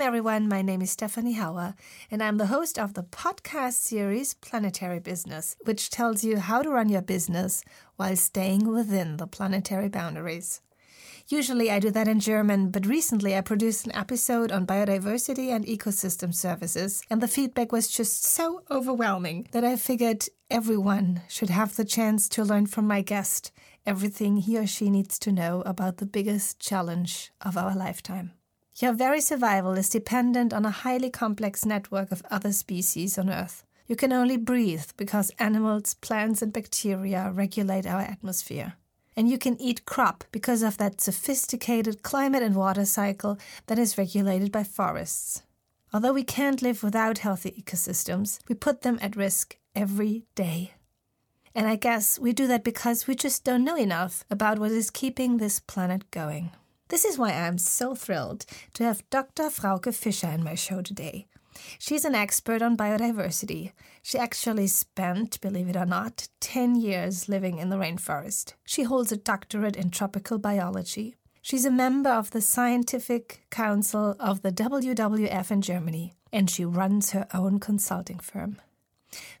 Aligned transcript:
Welcome, 0.00 0.16
everyone. 0.16 0.48
My 0.48 0.62
name 0.62 0.80
is 0.80 0.92
Stephanie 0.92 1.36
Hauer, 1.36 1.74
and 2.10 2.22
I'm 2.22 2.38
the 2.38 2.46
host 2.46 2.78
of 2.78 2.94
the 2.94 3.02
podcast 3.02 3.74
series 3.74 4.32
Planetary 4.32 4.98
Business, 4.98 5.56
which 5.64 5.90
tells 5.90 6.24
you 6.24 6.38
how 6.38 6.62
to 6.62 6.70
run 6.70 6.88
your 6.88 7.02
business 7.02 7.62
while 7.96 8.16
staying 8.16 8.66
within 8.66 9.18
the 9.18 9.26
planetary 9.26 9.90
boundaries. 9.90 10.62
Usually 11.28 11.70
I 11.70 11.80
do 11.80 11.90
that 11.90 12.08
in 12.08 12.18
German, 12.18 12.70
but 12.70 12.86
recently 12.86 13.36
I 13.36 13.42
produced 13.42 13.84
an 13.84 13.94
episode 13.94 14.50
on 14.50 14.66
biodiversity 14.66 15.48
and 15.48 15.66
ecosystem 15.66 16.34
services, 16.34 17.02
and 17.10 17.20
the 17.20 17.28
feedback 17.28 17.70
was 17.70 17.86
just 17.86 18.24
so 18.24 18.62
overwhelming 18.70 19.48
that 19.52 19.64
I 19.64 19.76
figured 19.76 20.24
everyone 20.50 21.20
should 21.28 21.50
have 21.50 21.76
the 21.76 21.84
chance 21.84 22.26
to 22.30 22.42
learn 22.42 22.64
from 22.64 22.86
my 22.86 23.02
guest 23.02 23.52
everything 23.84 24.38
he 24.38 24.56
or 24.56 24.66
she 24.66 24.88
needs 24.88 25.18
to 25.18 25.30
know 25.30 25.62
about 25.66 25.98
the 25.98 26.06
biggest 26.06 26.58
challenge 26.58 27.32
of 27.42 27.58
our 27.58 27.76
lifetime. 27.76 28.32
Your 28.80 28.94
very 28.94 29.20
survival 29.20 29.72
is 29.76 29.90
dependent 29.90 30.54
on 30.54 30.64
a 30.64 30.70
highly 30.70 31.10
complex 31.10 31.66
network 31.66 32.10
of 32.10 32.22
other 32.30 32.50
species 32.50 33.18
on 33.18 33.28
Earth. 33.28 33.62
You 33.86 33.94
can 33.94 34.10
only 34.10 34.38
breathe 34.38 34.86
because 34.96 35.30
animals, 35.38 35.92
plants, 35.94 36.40
and 36.40 36.50
bacteria 36.50 37.30
regulate 37.30 37.86
our 37.86 38.00
atmosphere. 38.00 38.74
And 39.14 39.28
you 39.28 39.36
can 39.36 39.60
eat 39.60 39.84
crop 39.84 40.24
because 40.32 40.62
of 40.62 40.78
that 40.78 41.02
sophisticated 41.02 42.02
climate 42.02 42.42
and 42.42 42.56
water 42.56 42.86
cycle 42.86 43.38
that 43.66 43.78
is 43.78 43.98
regulated 43.98 44.50
by 44.50 44.64
forests. 44.64 45.42
Although 45.92 46.14
we 46.14 46.24
can't 46.24 46.62
live 46.62 46.82
without 46.82 47.18
healthy 47.18 47.50
ecosystems, 47.50 48.38
we 48.48 48.54
put 48.54 48.80
them 48.80 48.98
at 49.02 49.14
risk 49.14 49.58
every 49.74 50.24
day. 50.34 50.72
And 51.54 51.66
I 51.66 51.76
guess 51.76 52.18
we 52.18 52.32
do 52.32 52.46
that 52.46 52.64
because 52.64 53.06
we 53.06 53.14
just 53.14 53.44
don't 53.44 53.64
know 53.64 53.76
enough 53.76 54.24
about 54.30 54.58
what 54.58 54.70
is 54.72 54.90
keeping 54.90 55.36
this 55.36 55.60
planet 55.60 56.10
going. 56.10 56.52
This 56.90 57.04
is 57.04 57.16
why 57.16 57.30
I'm 57.30 57.56
so 57.56 57.94
thrilled 57.94 58.44
to 58.74 58.82
have 58.82 59.08
Dr. 59.10 59.44
Frauke 59.44 59.94
Fischer 59.94 60.26
in 60.26 60.42
my 60.42 60.56
show 60.56 60.82
today. 60.82 61.28
She's 61.78 62.04
an 62.04 62.16
expert 62.16 62.62
on 62.62 62.76
biodiversity. 62.76 63.70
She 64.02 64.18
actually 64.18 64.66
spent, 64.66 65.40
believe 65.40 65.68
it 65.68 65.76
or 65.76 65.86
not, 65.86 66.26
10 66.40 66.74
years 66.74 67.28
living 67.28 67.58
in 67.58 67.68
the 67.70 67.76
rainforest. 67.76 68.54
She 68.66 68.82
holds 68.82 69.12
a 69.12 69.16
doctorate 69.16 69.76
in 69.76 69.90
tropical 69.90 70.38
biology. 70.38 71.14
She's 71.40 71.64
a 71.64 71.70
member 71.70 72.10
of 72.10 72.32
the 72.32 72.40
Scientific 72.40 73.46
Council 73.50 74.16
of 74.18 74.42
the 74.42 74.50
WWF 74.50 75.52
in 75.52 75.62
Germany, 75.62 76.14
and 76.32 76.50
she 76.50 76.64
runs 76.64 77.12
her 77.12 77.28
own 77.32 77.60
consulting 77.60 78.18
firm. 78.18 78.56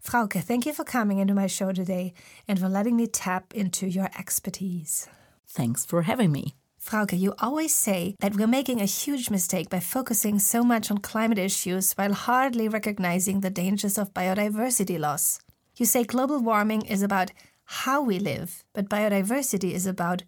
Frauke, 0.00 0.40
thank 0.40 0.66
you 0.66 0.72
for 0.72 0.84
coming 0.84 1.18
into 1.18 1.34
my 1.34 1.48
show 1.48 1.72
today 1.72 2.14
and 2.46 2.60
for 2.60 2.68
letting 2.68 2.96
me 2.96 3.08
tap 3.08 3.52
into 3.54 3.88
your 3.88 4.08
expertise. 4.16 5.08
Thanks 5.48 5.84
for 5.84 6.02
having 6.02 6.30
me. 6.30 6.54
Frauke, 6.82 7.18
you 7.18 7.34
always 7.38 7.74
say 7.74 8.16
that 8.20 8.36
we're 8.36 8.46
making 8.46 8.80
a 8.80 8.86
huge 8.86 9.28
mistake 9.28 9.68
by 9.68 9.80
focusing 9.80 10.38
so 10.38 10.62
much 10.64 10.90
on 10.90 10.98
climate 10.98 11.38
issues 11.38 11.92
while 11.92 12.14
hardly 12.14 12.68
recognizing 12.68 13.40
the 13.40 13.50
dangers 13.50 13.98
of 13.98 14.14
biodiversity 14.14 14.98
loss. 14.98 15.40
You 15.76 15.84
say 15.84 16.04
global 16.04 16.40
warming 16.40 16.82
is 16.82 17.02
about 17.02 17.32
how 17.64 18.02
we 18.02 18.18
live, 18.18 18.64
but 18.72 18.88
biodiversity 18.88 19.72
is 19.72 19.86
about 19.86 20.22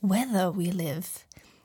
whether 0.00 0.50
we 0.50 0.70
live. 0.70 1.24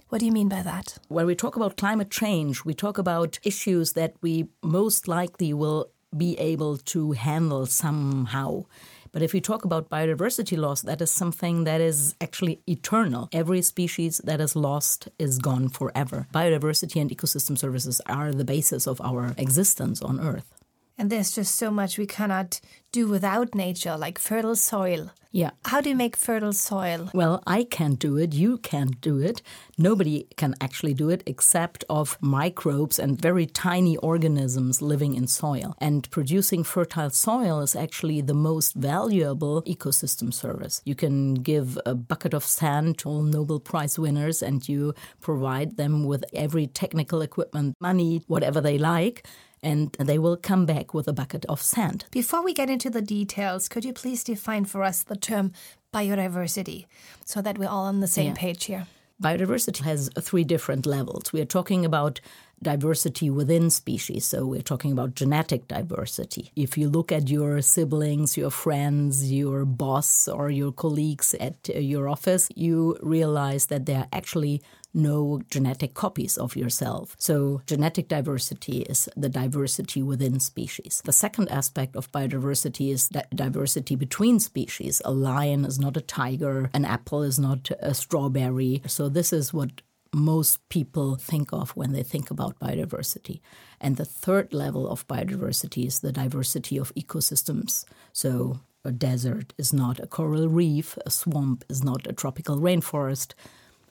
What 0.09 0.19
do 0.19 0.25
you 0.25 0.31
mean 0.31 0.50
by 0.50 0.61
that? 0.61 0.97
When 1.07 1.25
we 1.25 1.35
talk 1.35 1.55
about 1.55 1.78
climate 1.78 2.11
change, 2.11 2.66
we 2.66 2.73
talk 2.73 2.97
about 2.97 3.39
issues 3.44 3.94
that 3.94 4.13
we 4.22 4.50
most 4.61 5.07
likely 5.07 5.53
will 5.53 5.89
be 6.16 6.38
able 6.38 6.78
to 6.78 7.13
handle 7.13 7.66
somehow. 7.66 8.66
But 9.13 9.22
if 9.22 9.31
we 9.31 9.40
talk 9.41 9.63
about 9.63 9.90
biodiversity 9.90 10.57
loss, 10.57 10.81
that 10.81 11.00
is 11.00 11.12
something 11.12 11.66
that 11.66 11.79
is 11.79 12.16
actually 12.19 12.59
eternal. 12.68 13.29
Every 13.31 13.62
species 13.62 14.18
that 14.25 14.41
is 14.41 14.56
lost 14.56 15.07
is 15.19 15.38
gone 15.38 15.69
forever. 15.69 16.28
Biodiversity 16.34 17.00
and 17.00 17.12
ecosystem 17.12 17.56
services 17.56 18.01
are 18.07 18.31
the 18.31 18.44
basis 18.44 18.88
of 18.88 19.00
our 19.01 19.35
existence 19.38 20.01
on 20.01 20.19
Earth. 20.19 20.53
And 20.98 21.09
there's 21.09 21.34
just 21.34 21.56
so 21.56 21.72
much 21.72 21.98
we 21.98 22.06
cannot 22.06 22.59
do 22.92 23.08
without 23.08 23.56
nature, 23.56 23.98
like 23.98 24.20
fertile 24.20 24.56
soil. 24.56 25.12
Yeah. 25.36 25.50
How 25.66 25.81
do 25.81 25.90
you 25.90 25.96
make 25.96 26.16
fertile 26.16 26.54
soil? 26.54 27.09
Well, 27.12 27.42
I 27.48 27.64
can't 27.64 27.98
do 27.98 28.18
it. 28.18 28.34
You 28.34 28.59
can't 28.59 29.02
do 29.02 29.18
it. 29.18 29.42
Nobody 29.80 30.28
can 30.38 30.54
actually 30.62 30.94
do 30.94 31.09
it 31.09 31.24
except 31.26 31.84
of 31.90 32.20
microbes 32.22 33.00
and 33.00 33.20
very 33.20 33.48
tiny 33.48 33.98
organisms 33.98 34.80
living 34.80 35.16
in 35.16 35.26
soil. 35.26 35.76
And 35.80 36.09
producing 36.12 36.64
fertile 36.64 37.10
soil 37.10 37.62
is 37.62 37.75
actually 37.75 38.22
the 38.22 38.36
most 38.36 38.75
valuable 38.75 39.64
ecosystem 39.64 40.31
service. 40.31 40.84
You 40.86 40.94
can 40.94 41.34
give 41.34 41.80
a 41.84 41.96
bucket 41.96 42.36
of 42.36 42.46
sand 42.46 43.00
to 43.00 43.10
all 43.10 43.24
Nobel 43.24 43.60
Prize 43.60 43.98
winners 43.98 44.44
and 44.44 44.70
you 44.70 44.94
provide 45.20 45.78
them 45.78 46.06
with 46.06 46.24
every 46.31 46.68
technical 46.68 47.22
equipment, 47.24 47.75
money, 47.81 48.22
whatever 48.28 48.62
they 48.62 48.78
like 48.78 49.25
and 49.63 49.91
they 49.94 50.19
will 50.19 50.38
come 50.38 50.66
back 50.66 50.94
with 50.94 51.07
a 51.07 51.13
bucket 51.13 51.46
of 51.46 51.62
sand. 51.62 52.06
Before 52.12 52.44
we 52.44 52.53
get 52.53 52.69
into 52.69 52.90
the 52.90 53.01
details, 53.01 53.68
could 53.68 53.85
you 53.85 53.94
please 53.94 54.24
define 54.24 54.66
for 54.66 54.84
us 54.84 55.03
the 55.03 55.16
term 55.16 55.53
biodiversity 55.94 56.85
so 57.25 57.41
that 57.41 57.57
we're 57.57 57.69
all 57.69 57.85
on 57.85 58.00
the 58.00 58.07
same 58.07 58.34
yeah. 58.34 58.34
page 58.38 58.66
here? 58.66 58.88
Biodiversity 59.22 59.81
has 59.84 60.09
three 60.19 60.44
different 60.44 60.85
levels. 60.85 61.31
We 61.31 61.40
are 61.40 61.46
talking 61.46 61.85
about 61.85 62.19
diversity 62.62 63.29
within 63.29 63.69
species. 63.69 64.25
So 64.25 64.46
we're 64.46 64.62
talking 64.62 64.91
about 64.91 65.16
genetic 65.16 65.68
diversity. 65.68 66.51
If 66.56 66.78
you 66.78 66.90
look 66.90 67.12
at 67.12 67.30
your 67.30 67.62
siblings, 67.62 68.35
your 68.38 68.50
friends, 68.50 69.31
your 69.31 69.66
boss, 69.66 70.28
or 70.28 70.50
your 70.50 70.72
colleagues 70.72 71.35
at 71.40 71.69
your 71.69 72.09
office, 72.09 72.50
you 72.56 72.97
realize 73.01 73.68
that 73.68 73.85
there 73.85 74.00
are 74.00 74.07
actually 74.12 74.62
no 74.94 75.42
genetic 75.50 75.94
copies 75.94 76.38
of 76.38 76.56
yourself. 76.56 77.16
So, 77.20 77.62
genetic 77.66 78.08
diversity 78.08 78.81
is 78.81 79.09
the 79.16 79.30
diversity 79.30 80.02
within 80.02 80.40
species. 80.40 81.02
The 81.04 81.12
second 81.12 81.50
aspect 81.50 81.96
of 81.96 82.12
biodiversity 82.12 82.92
is 82.92 83.09
diversity 83.34 83.96
between 83.96 84.40
species. 84.40 85.02
A 85.06 85.12
lion 85.12 85.66
is 85.66 85.80
not 85.80 85.98
a 85.98 86.02
tiger, 86.02 86.70
an 86.74 86.86
apple 86.86 87.24
is 87.24 87.40
not 87.40 87.72
a 87.80 87.94
strawberry. 87.94 88.81
So, 88.88 89.09
this 89.09 89.34
is 89.34 89.54
what 89.54 89.81
most 90.14 90.68
people 90.70 91.16
think 91.16 91.52
of 91.52 91.72
when 91.72 91.92
they 91.92 92.04
think 92.04 92.30
about 92.30 92.60
biodiversity. 92.60 93.42
And 93.81 93.98
the 93.98 94.06
third 94.06 94.54
level 94.54 94.88
of 94.88 95.08
biodiversity 95.08 95.88
is 95.88 96.00
the 96.00 96.12
diversity 96.12 96.78
of 96.78 96.94
ecosystems. 96.96 97.84
So, 98.12 98.60
a 98.86 98.92
desert 98.92 99.54
is 99.58 99.74
not 99.74 100.00
a 100.00 100.08
coral 100.08 100.50
reef, 100.50 100.98
a 101.06 101.10
swamp 101.10 101.64
is 101.70 101.84
not 101.84 102.06
a 102.06 102.14
tropical 102.14 102.60
rainforest, 102.60 103.34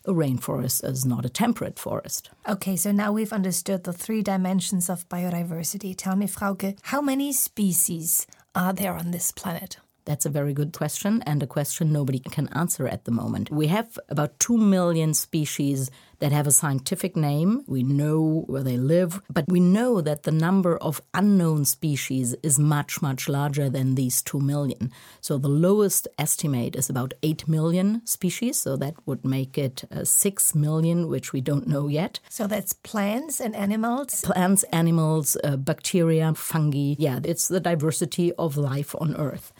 a 0.05 0.13
rainforest 0.13 0.85
is 0.85 1.05
not 1.05 1.25
a 1.25 1.29
temperate 1.29 1.79
forest. 1.79 2.31
Okay, 2.49 2.77
so 2.77 2.93
now 2.93 3.13
we've 3.13 3.33
understood 3.33 3.85
the 3.85 3.93
three 3.93 4.23
dimensions 4.23 4.89
of 4.89 5.09
biodiversity. 5.09 5.95
Tell 5.97 6.17
me, 6.17 6.27
Frauke, 6.27 6.79
how 6.83 7.01
many 7.01 7.33
species 7.33 8.27
are 8.55 8.73
there 8.73 8.95
on 8.95 9.11
this 9.11 9.33
planet? 9.33 9.77
That's 10.05 10.27
a 10.27 10.31
very 10.31 10.53
good 10.53 10.73
question, 10.73 11.23
and 11.23 11.43
a 11.43 11.47
question 11.47 11.93
nobody 11.93 12.19
can 12.19 12.49
answer 12.49 12.89
at 12.89 13.05
the 13.05 13.13
moment. 13.13 13.51
We 13.51 13.69
have 13.69 13.99
about 14.09 14.39
2 14.41 14.57
million 14.57 15.15
species 15.15 15.91
that 16.19 16.33
have 16.33 16.47
a 16.47 16.53
scientific 16.53 17.17
name. 17.17 17.65
We 17.67 17.83
know 17.83 18.45
where 18.47 18.63
they 18.63 18.77
live, 18.77 19.21
but 19.29 19.45
we 19.49 19.59
know 19.59 20.01
that 20.01 20.23
the 20.23 20.31
number 20.31 20.77
of 20.79 21.03
unknown 21.15 21.65
species 21.65 22.35
is 22.43 22.59
much, 22.59 23.03
much 23.03 23.29
larger 23.29 23.69
than 23.69 23.97
these 23.97 24.23
2 24.23 24.39
million. 24.41 24.93
So 25.21 25.37
the 25.37 25.49
lowest 25.49 26.07
estimate 26.19 26.77
is 26.77 26.89
about 26.89 27.15
8 27.23 27.49
million 27.49 28.07
species, 28.07 28.57
so 28.57 28.77
that 28.77 28.95
would 29.05 29.25
make 29.25 29.59
it 29.59 29.85
uh, 29.91 30.05
6 30.05 30.55
million, 30.55 31.09
which 31.09 31.33
we 31.33 31.41
don't 31.41 31.67
know 31.67 31.89
yet. 31.89 32.21
So 32.29 32.47
that's 32.47 32.73
plants 32.73 33.41
and 33.41 33.55
animals? 33.57 34.23
Plants, 34.23 34.63
animals, 34.73 35.37
uh, 35.43 35.57
bacteria, 35.57 36.35
fungi. 36.35 36.95
Yeah, 36.99 37.19
it's 37.25 37.49
the 37.49 37.61
diversity 37.61 38.33
of 38.35 38.57
life 38.57 38.95
on 39.01 39.17
Earth. 39.17 39.53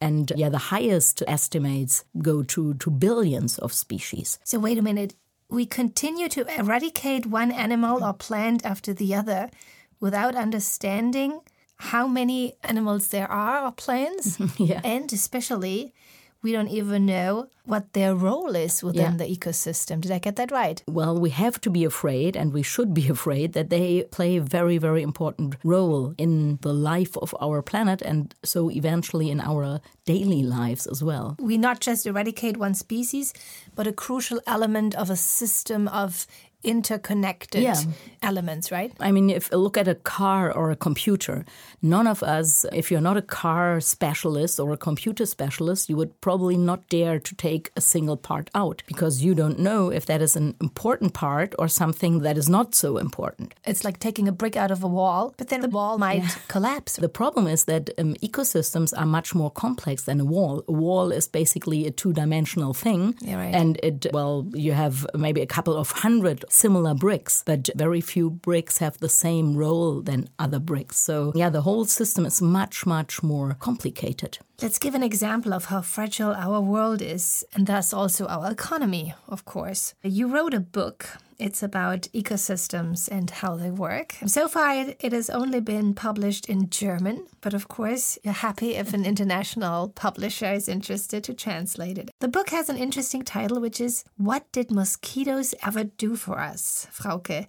And 0.00 0.32
yeah, 0.36 0.48
the 0.48 0.58
highest 0.58 1.22
estimates 1.26 2.04
go 2.22 2.42
to, 2.44 2.74
to 2.74 2.90
billions 2.90 3.58
of 3.58 3.72
species. 3.72 4.38
So, 4.44 4.58
wait 4.58 4.78
a 4.78 4.82
minute. 4.82 5.14
We 5.50 5.66
continue 5.66 6.28
to 6.28 6.46
eradicate 6.58 7.26
one 7.26 7.50
animal 7.50 8.04
or 8.04 8.12
plant 8.12 8.64
after 8.64 8.92
the 8.92 9.14
other 9.14 9.50
without 9.98 10.36
understanding 10.36 11.40
how 11.76 12.06
many 12.06 12.54
animals 12.62 13.08
there 13.08 13.30
are 13.30 13.64
or 13.64 13.72
plants. 13.72 14.38
yeah. 14.58 14.80
And 14.84 15.12
especially 15.12 15.94
we 16.42 16.52
don't 16.52 16.68
even 16.68 17.06
know 17.06 17.48
what 17.64 17.92
their 17.92 18.14
role 18.14 18.56
is 18.56 18.82
within 18.82 19.12
yeah. 19.12 19.16
the 19.16 19.24
ecosystem. 19.24 20.00
Did 20.00 20.10
I 20.12 20.18
get 20.18 20.36
that 20.36 20.50
right? 20.50 20.82
Well, 20.88 21.18
we 21.18 21.30
have 21.30 21.60
to 21.60 21.70
be 21.70 21.84
afraid, 21.84 22.34
and 22.36 22.52
we 22.52 22.62
should 22.62 22.94
be 22.94 23.08
afraid 23.16 23.52
that 23.52 23.70
they 23.70 24.04
play 24.04 24.36
a 24.36 24.40
very, 24.40 24.78
very 24.78 25.02
important 25.02 25.56
role 25.64 26.14
in 26.16 26.58
the 26.62 26.72
life 26.72 27.16
of 27.18 27.34
our 27.40 27.60
planet 27.60 28.00
and 28.02 28.34
so 28.42 28.70
eventually 28.70 29.30
in 29.30 29.40
our 29.40 29.80
daily 30.06 30.42
lives 30.42 30.86
as 30.86 31.02
well. 31.02 31.36
We 31.38 31.58
not 31.58 31.80
just 31.80 32.06
eradicate 32.06 32.56
one 32.56 32.74
species, 32.74 33.34
but 33.74 33.86
a 33.86 33.92
crucial 33.92 34.40
element 34.46 34.94
of 34.94 35.10
a 35.10 35.16
system 35.16 35.88
of 35.88 36.26
interconnected 36.64 37.62
Yeah. 37.62 37.80
elements, 38.22 38.70
right? 38.72 38.92
I 39.00 39.12
mean, 39.12 39.30
if 39.30 39.48
you 39.52 39.58
look 39.58 39.76
at 39.76 39.86
a 39.88 39.94
car 39.94 40.50
or 40.52 40.70
a 40.70 40.76
computer, 40.76 41.44
none 41.82 42.06
of 42.06 42.22
us, 42.22 42.66
if 42.72 42.90
you're 42.90 43.00
not 43.00 43.16
a 43.16 43.22
car 43.22 43.80
specialist 43.80 44.58
or 44.58 44.72
a 44.72 44.76
computer 44.76 45.24
specialist, 45.26 45.88
you 45.88 45.96
would 45.96 46.20
probably 46.20 46.56
not 46.56 46.88
dare 46.88 47.20
to 47.20 47.34
take 47.36 47.70
a 47.76 47.80
single 47.80 48.16
part 48.16 48.50
out 48.54 48.82
because 48.86 49.22
you 49.22 49.34
don't 49.34 49.58
know 49.58 49.90
if 49.90 50.06
that 50.06 50.20
is 50.20 50.36
an 50.36 50.54
important 50.60 51.12
part 51.14 51.54
or 51.58 51.68
something 51.68 52.20
that 52.22 52.36
is 52.36 52.48
not 52.48 52.74
so 52.74 52.98
important. 52.98 53.54
It's 53.64 53.84
like 53.84 53.98
taking 54.00 54.26
a 54.28 54.32
brick 54.32 54.56
out 54.56 54.70
of 54.70 54.82
a 54.82 54.88
wall, 54.88 55.34
but 55.38 55.48
then 55.48 55.60
the 55.60 55.68
wall 55.68 55.96
might 55.98 56.24
collapse. 56.48 56.96
The 56.96 57.08
problem 57.08 57.46
is 57.46 57.64
that 57.64 57.90
um, 57.98 58.14
ecosystems 58.16 58.92
are 58.98 59.06
much 59.06 59.34
more 59.34 59.50
complex 59.50 60.02
than 60.04 60.20
a 60.20 60.24
wall. 60.24 60.64
A 60.66 60.72
wall 60.72 61.12
is 61.12 61.28
basically 61.28 61.86
a 61.86 61.90
two 61.92 62.12
dimensional 62.12 62.74
thing. 62.74 63.14
Yeah, 63.20 63.36
right. 63.36 63.54
And 63.54 63.78
it, 63.82 64.06
well, 64.12 64.46
you 64.54 64.72
have 64.72 65.06
maybe 65.14 65.40
a 65.40 65.46
couple 65.46 65.76
of 65.76 65.90
hundred 65.92 66.44
similar 66.48 66.94
bricks, 66.94 67.42
but 67.44 67.68
very 67.74 68.00
few 68.00 68.30
bricks 68.30 68.78
have 68.78 68.98
the 68.98 69.08
same 69.08 69.56
role 69.56 70.00
than 70.02 70.28
other 70.38 70.58
bricks. 70.58 70.98
So, 70.98 71.32
yeah, 71.34 71.50
the 71.50 71.62
whole 71.62 71.84
system 71.84 72.26
is 72.26 72.42
much, 72.42 72.86
much 72.86 73.22
more 73.22 73.54
complicated. 73.54 74.38
Let's 74.60 74.80
give 74.80 74.96
an 74.96 75.04
example 75.04 75.54
of 75.54 75.66
how 75.66 75.82
fragile 75.82 76.34
our 76.34 76.60
world 76.60 77.00
is, 77.00 77.44
and 77.54 77.68
thus 77.68 77.92
also 77.92 78.26
our 78.26 78.50
economy, 78.50 79.14
of 79.28 79.44
course. 79.44 79.94
You 80.02 80.26
wrote 80.26 80.52
a 80.52 80.58
book. 80.58 81.06
It's 81.38 81.62
about 81.62 82.08
ecosystems 82.12 83.08
and 83.08 83.30
how 83.30 83.54
they 83.54 83.70
work. 83.70 84.16
So 84.26 84.48
far, 84.48 84.74
it, 84.74 85.12
has 85.12 85.30
only 85.30 85.60
been 85.60 85.94
published 85.94 86.48
in 86.48 86.70
German, 86.70 87.28
but 87.40 87.54
of 87.54 87.68
course, 87.68 88.18
you're 88.24 88.34
happy 88.34 88.74
if 88.74 88.92
an 88.92 89.04
international 89.06 89.90
publisher 89.90 90.52
is 90.52 90.68
interested 90.68 91.22
to 91.22 91.34
translate 91.34 91.96
it. 91.96 92.10
The 92.18 92.26
book 92.26 92.50
has 92.50 92.68
an 92.68 92.76
interesting 92.76 93.22
title, 93.22 93.60
which 93.60 93.80
is 93.80 94.02
What 94.16 94.50
Did 94.50 94.72
Mosquitoes 94.72 95.54
Ever 95.64 95.84
Do 95.84 96.16
for 96.16 96.40
Us, 96.40 96.88
Frauke? 96.92 97.46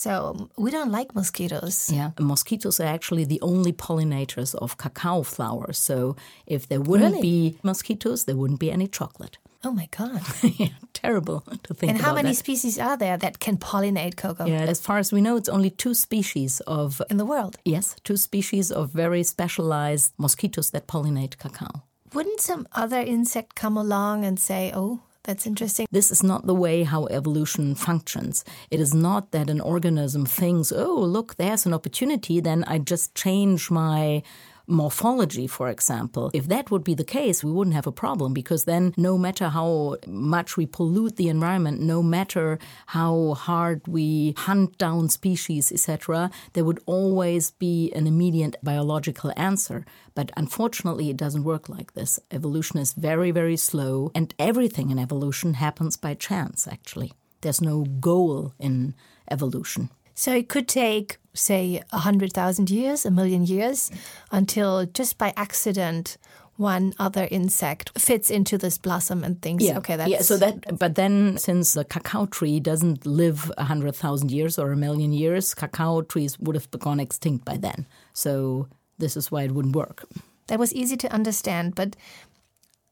So, 0.00 0.48
we 0.56 0.70
don't 0.70 0.92
like 0.92 1.12
mosquitoes. 1.16 1.90
Yeah, 1.92 2.10
mosquitoes 2.20 2.78
are 2.78 2.86
actually 2.94 3.24
the 3.24 3.40
only 3.42 3.72
pollinators 3.72 4.54
of 4.54 4.76
cacao 4.76 5.24
flowers. 5.24 5.76
So, 5.78 6.14
if 6.46 6.68
there 6.68 6.80
wouldn't 6.80 7.14
Really? 7.16 7.22
be 7.22 7.58
mosquitoes, 7.64 8.24
there 8.24 8.36
wouldn't 8.36 8.60
be 8.60 8.70
any 8.70 8.86
chocolate. 8.86 9.38
Oh 9.64 9.72
my 9.72 9.88
God. 9.98 10.22
yeah, 10.56 10.68
terrible 10.92 11.40
to 11.64 11.74
think 11.74 11.90
And 11.90 12.00
how 12.00 12.14
many 12.14 12.28
that. 12.28 12.36
species 12.36 12.78
are 12.78 12.96
there 12.96 13.16
that 13.18 13.40
can 13.40 13.56
pollinate 13.56 14.14
cocoa 14.16 14.46
Yeah, 14.46 14.70
as 14.70 14.80
far 14.80 14.98
as 14.98 15.12
we 15.12 15.20
know, 15.20 15.36
it's 15.36 15.48
only 15.48 15.70
two 15.70 15.94
species 15.94 16.60
of 16.66 17.02
in 17.10 17.16
the 17.16 17.24
world? 17.24 17.56
yes, 17.64 17.96
two 18.04 18.16
species 18.16 18.70
of 18.70 18.92
very 18.92 19.24
specialized 19.24 20.12
mosquitoes 20.16 20.70
that 20.70 20.86
pollinate 20.86 21.38
cacao. 21.38 21.82
Wouldn't 22.14 22.40
some 22.40 22.66
other 22.72 23.00
insect 23.00 23.56
come 23.56 23.76
along 23.76 24.24
and 24.24 24.38
say, 24.38 24.70
oh, 24.72 25.00
that's 25.24 25.46
interesting? 25.46 25.86
This 25.90 26.10
is 26.10 26.22
not 26.22 26.46
the 26.46 26.54
way 26.54 26.84
how 26.84 27.06
evolution 27.06 27.74
functions. 27.74 28.44
It 28.70 28.80
is 28.80 28.94
not 28.94 29.32
that 29.32 29.50
an 29.50 29.60
organism 29.60 30.24
thinks, 30.26 30.72
"Oh, 30.72 30.98
look, 31.00 31.36
there's 31.36 31.66
an 31.66 31.74
opportunity, 31.74 32.40
then 32.40 32.64
I 32.64 32.78
just 32.78 33.14
change 33.14 33.70
my 33.70 34.22
morphology, 34.68 35.46
for 35.46 35.68
example. 35.68 36.30
If 36.34 36.48
that 36.48 36.70
would 36.70 36.84
be 36.84 36.94
the 36.94 37.04
case, 37.04 37.42
we 37.42 37.50
wouldn't 37.50 37.74
have 37.74 37.86
a 37.86 37.92
problem 37.92 38.34
because 38.34 38.64
then 38.64 38.94
no 38.96 39.18
matter 39.18 39.48
how 39.48 39.96
much 40.06 40.56
we 40.56 40.66
pollute 40.66 41.16
the 41.16 41.28
environment, 41.28 41.80
no 41.80 42.02
matter 42.02 42.58
how 42.86 43.34
hard 43.34 43.86
we 43.88 44.34
hunt 44.36 44.78
down 44.78 45.08
species, 45.08 45.72
etc., 45.72 46.30
there 46.52 46.64
would 46.64 46.82
always 46.86 47.50
be 47.52 47.92
an 47.92 48.06
immediate 48.06 48.56
biological 48.62 49.32
answer. 49.36 49.84
But 50.14 50.30
unfortunately, 50.36 51.10
it 51.10 51.16
doesn't 51.16 51.44
work 51.44 51.68
like 51.68 51.94
this. 51.94 52.20
Evolution 52.30 52.78
is 52.78 52.92
very, 52.92 53.30
very 53.30 53.56
slow, 53.56 54.10
and 54.14 54.34
everything 54.38 54.90
in 54.90 54.98
evolution 54.98 55.54
happens 55.54 55.96
by 55.96 56.14
chance, 56.14 56.68
actually. 56.68 57.12
There's 57.40 57.60
no 57.60 57.84
goal 57.84 58.52
in 58.58 58.94
evolution. 59.30 59.90
So 60.18 60.34
it 60.34 60.48
could 60.48 60.66
take, 60.66 61.18
say, 61.32 61.80
a 61.92 62.02
100,000 62.02 62.70
years, 62.70 63.06
a 63.06 63.10
million 63.12 63.46
years, 63.46 63.88
until 64.32 64.84
just 64.84 65.16
by 65.16 65.32
accident, 65.36 66.18
one 66.56 66.92
other 66.98 67.28
insect 67.30 67.96
fits 67.96 68.28
into 68.28 68.58
this 68.58 68.78
blossom 68.78 69.22
and 69.22 69.40
thinks, 69.40 69.62
yeah. 69.62 69.78
okay, 69.78 69.94
that's. 69.94 70.10
yeah. 70.10 70.22
So 70.22 70.36
that, 70.38 70.76
but 70.76 70.96
then 70.96 71.38
since 71.38 71.74
the 71.74 71.84
cacao 71.84 72.26
tree 72.26 72.58
doesn't 72.58 73.06
live 73.06 73.52
a 73.56 73.62
hundred 73.62 73.94
thousand 73.94 74.32
years 74.32 74.58
or 74.58 74.72
a 74.72 74.76
million 74.76 75.12
years, 75.12 75.54
cacao 75.54 76.02
trees 76.02 76.36
would 76.40 76.56
have 76.56 76.68
gone 76.72 76.98
extinct 76.98 77.44
by 77.44 77.56
then. 77.56 77.86
So 78.12 78.66
this 78.98 79.16
is 79.16 79.30
why 79.30 79.44
it 79.44 79.52
wouldn't 79.52 79.76
work. 79.76 80.04
That 80.48 80.58
was 80.58 80.74
easy 80.74 80.96
to 80.96 81.12
understand, 81.12 81.76
but 81.76 81.94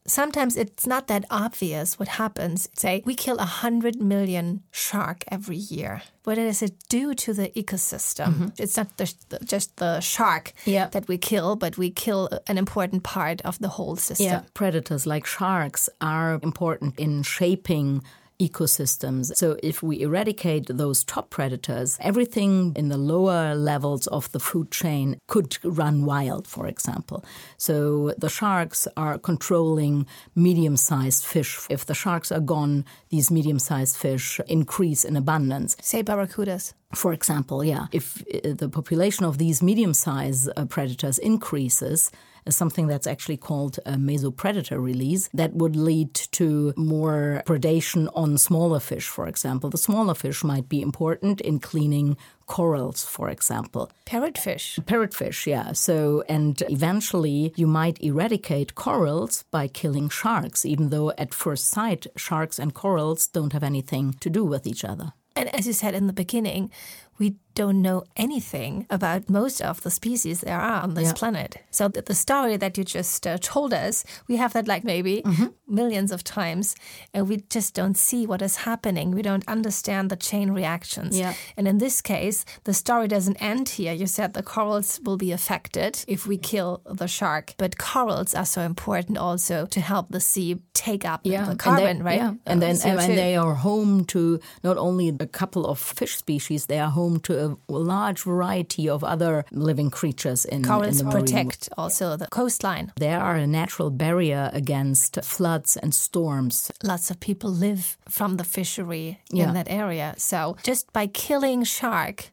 sometimes 0.06 0.56
it's 0.56 0.87
not 0.87 1.06
that 1.08 1.25
obvious 1.31 1.99
what 1.99 2.08
happens. 2.08 2.69
Say 2.76 3.03
we 3.05 3.14
kill 3.14 3.37
a 3.38 3.44
hundred 3.44 4.00
million 4.00 4.62
shark 4.70 5.25
every 5.31 5.56
year. 5.56 6.03
What 6.25 6.35
does 6.37 6.62
it 6.62 6.75
do 6.88 7.14
to 7.14 7.32
the 7.32 7.49
ecosystem? 7.50 8.53
It's 8.58 8.76
not 8.76 8.97
the, 8.97 9.12
just 9.44 9.76
the 9.76 10.00
shark 10.00 10.53
Mm-hmm. 10.56 10.70
Yeah. 10.70 10.88
that 10.88 11.08
we 11.08 11.19
kill, 11.19 11.56
but 11.56 11.76
we 11.79 11.91
kill 11.91 12.29
an 12.47 12.58
important 12.58 13.03
part 13.03 13.41
of 13.43 13.58
the 13.58 13.69
whole 13.69 13.97
system. 13.97 14.26
Yeah, 14.26 14.41
predators 14.55 15.06
like 15.06 15.26
sharks 15.26 15.88
are 16.00 16.41
important 16.43 16.99
in 16.99 17.23
shaping 17.23 18.02
ecosystems. 18.38 19.35
So 19.37 19.56
if 19.62 19.83
we 19.83 20.00
eradicate 20.00 20.67
those 20.69 21.05
top 21.05 21.31
predators, 21.31 21.97
everything 22.00 22.73
in 22.77 22.88
the 22.88 22.99
lower 22.99 23.55
levels 23.55 24.06
of 24.09 24.31
the 24.33 24.41
food 24.41 24.71
chain 24.71 25.19
could 25.27 25.59
run 25.65 26.05
wild, 26.05 26.47
for 26.47 26.67
example. 26.67 27.25
So 27.56 28.12
the 28.19 28.29
sharks 28.29 28.87
are 28.97 29.19
controlling 29.19 30.06
medium-sized 30.35 31.25
fish. 31.25 31.67
If 31.71 31.87
the 31.87 31.94
sharks 31.94 32.31
are 32.31 32.41
gone, 32.41 32.85
these 33.09 33.31
medium-sized 33.31 33.97
fish 33.97 34.41
increase 34.47 35.05
in 35.05 35.17
abundance. 35.17 35.77
Say 35.81 36.03
barracudas. 36.03 36.75
For 36.94 37.12
example, 37.12 37.65
yeah, 37.65 37.87
if 37.93 38.23
uh, 38.33 38.55
the 38.55 38.69
population 38.69 39.25
of 39.25 39.38
these 39.38 39.62
medium 39.62 39.93
sized 39.93 40.49
uh, 40.56 40.65
predators 40.67 41.19
increases, 41.19 42.11
something 42.48 42.87
that's 42.87 43.06
actually 43.06 43.37
called 43.37 43.78
a 43.87 43.93
mesopredator 43.93 44.82
release, 44.82 45.28
that 45.34 45.54
would 45.54 45.76
lead 45.76 46.14
to 46.14 46.72
more 46.76 47.43
predation 47.46 48.08
on 48.14 48.38
smaller 48.38 48.81
fish, 48.81 49.06
for 49.06 49.26
example. 49.26 49.70
The 49.70 49.78
smaller 49.78 50.14
fish 50.14 50.44
might 50.44 50.69
be 50.69 50.81
important 50.81 51.40
in 51.40 51.58
cleaning 51.60 52.16
corals, 52.46 53.04
for 53.04 53.28
example. 53.28 53.90
Parrotfish. 54.06 54.78
Parrotfish, 54.84 55.46
yeah. 55.46 55.72
So, 55.72 56.22
and 56.28 56.62
eventually 56.69 57.52
you 57.56 57.66
might 57.66 58.02
eradicate 58.02 58.75
corals 58.75 59.44
by 59.50 59.69
killing 59.69 60.08
sharks, 60.08 60.64
even 60.64 60.90
though 60.90 61.10
at 61.19 61.34
first 61.34 61.69
sight, 61.69 62.06
sharks 62.16 62.58
and 62.58 62.72
corals 62.72 63.26
don't 63.26 63.52
have 63.52 63.64
anything 63.64 64.14
to 64.20 64.31
do 64.31 64.44
with 64.44 64.66
each 64.66 64.84
other. 64.84 65.12
And 65.34 65.54
as 65.54 65.66
you 65.66 65.75
said 65.75 65.94
in 65.94 66.06
the 66.06 66.12
beginning, 66.14 66.71
we 67.18 67.37
don't 67.56 67.80
know 67.82 68.02
anything 68.16 68.86
about 68.90 69.28
most 69.30 69.60
of 69.62 69.80
the 69.80 69.90
species 69.90 70.40
there 70.40 70.60
are 70.60 70.82
on 70.84 70.94
this 70.94 71.08
Yeah. 71.08 71.14
planet. 71.20 71.56
So 71.70 71.88
the, 71.88 72.02
the 72.02 72.14
story 72.14 72.56
that 72.58 72.76
you 72.78 72.84
just 72.84 73.26
uh, 73.26 73.38
told 73.40 73.72
us, 73.72 74.04
we 74.28 74.36
have 74.36 74.52
that 74.52 74.68
like 74.68 74.84
maybe 74.84 75.22
Mm-hmm. 75.25 75.46
millions 75.68 76.12
of 76.12 76.22
times, 76.22 76.76
and 77.14 77.28
we 77.28 77.36
just 77.54 77.75
don't 77.75 77.96
see 77.96 78.26
what 78.26 78.42
is 78.42 78.56
happening. 78.56 79.10
We 79.14 79.22
don't 79.22 79.48
understand 79.48 80.10
the 80.10 80.16
chain 80.16 80.54
reactions. 80.54 81.18
Yeah. 81.18 81.34
And 81.56 81.66
in 81.66 81.78
this 81.78 82.00
case, 82.02 82.44
the 82.64 82.75
story 82.75 83.08
doesn't 83.08 83.42
end 83.42 83.68
here. 83.78 83.92
You 83.94 84.06
said 84.06 84.32
the 84.34 84.42
corals 84.42 85.00
will 85.04 85.16
be 85.16 85.32
affected 85.32 86.04
if 86.06 86.26
we 86.26 86.36
kill 86.38 86.80
the 87.00 87.08
shark, 87.08 87.54
but 87.58 87.78
corals 87.78 88.34
are 88.34 88.46
so 88.46 88.60
important 88.62 89.18
also 89.18 89.66
to 89.66 89.80
help 89.80 90.06
the 90.10 90.20
sea 90.20 90.56
take 90.75 91.04
up 91.12 91.22
the 91.25 91.34
and 91.36 91.58
carbon, 91.58 91.96
they- 91.98 92.04
right? 92.04 92.20
Yeah, 92.20 92.30
Uh, 92.46 92.50
and 92.52 92.60
then 92.62 92.75
CO2. 92.76 92.98
and 93.04 93.18
they 93.18 93.36
are 93.36 93.54
home 93.54 94.04
to 94.04 94.38
not 94.62 94.76
only 94.76 95.08
a 95.08 95.26
couple 95.26 95.62
of 95.66 95.78
fish 95.78 96.16
species, 96.16 96.66
they 96.66 96.78
are 96.78 96.90
home 96.90 97.18
to 97.20 97.32
a 97.47 97.73
large 97.73 98.23
variety 98.23 98.88
of 98.88 99.03
other 99.05 99.45
living 99.50 99.91
creatures 99.91 100.45
in, 100.45 100.59
in 100.59 100.65
Corals 100.65 100.99
the 100.99 101.05
marine 101.05 101.15
world. 101.15 101.26
protect 101.26 101.69
also 101.76 102.17
the 102.17 102.26
coastline. 102.29 102.93
They 102.97 103.15
are 103.15 103.37
a 103.37 103.47
natural 103.47 103.91
barrier 103.91 104.50
against 104.53 105.19
floods 105.25 105.76
and 105.76 105.95
storms. 105.95 106.71
Lots 106.83 107.11
of 107.11 107.19
people 107.21 107.50
live 107.50 107.97
from 108.09 108.37
the 108.37 108.45
fishery 108.45 109.21
Yeah. 109.31 109.49
in 109.49 109.55
that 109.55 109.69
area. 109.71 110.15
So 110.19 110.57
just 110.62 110.93
by 110.93 111.07
killing 111.07 111.65
shark, 111.65 112.31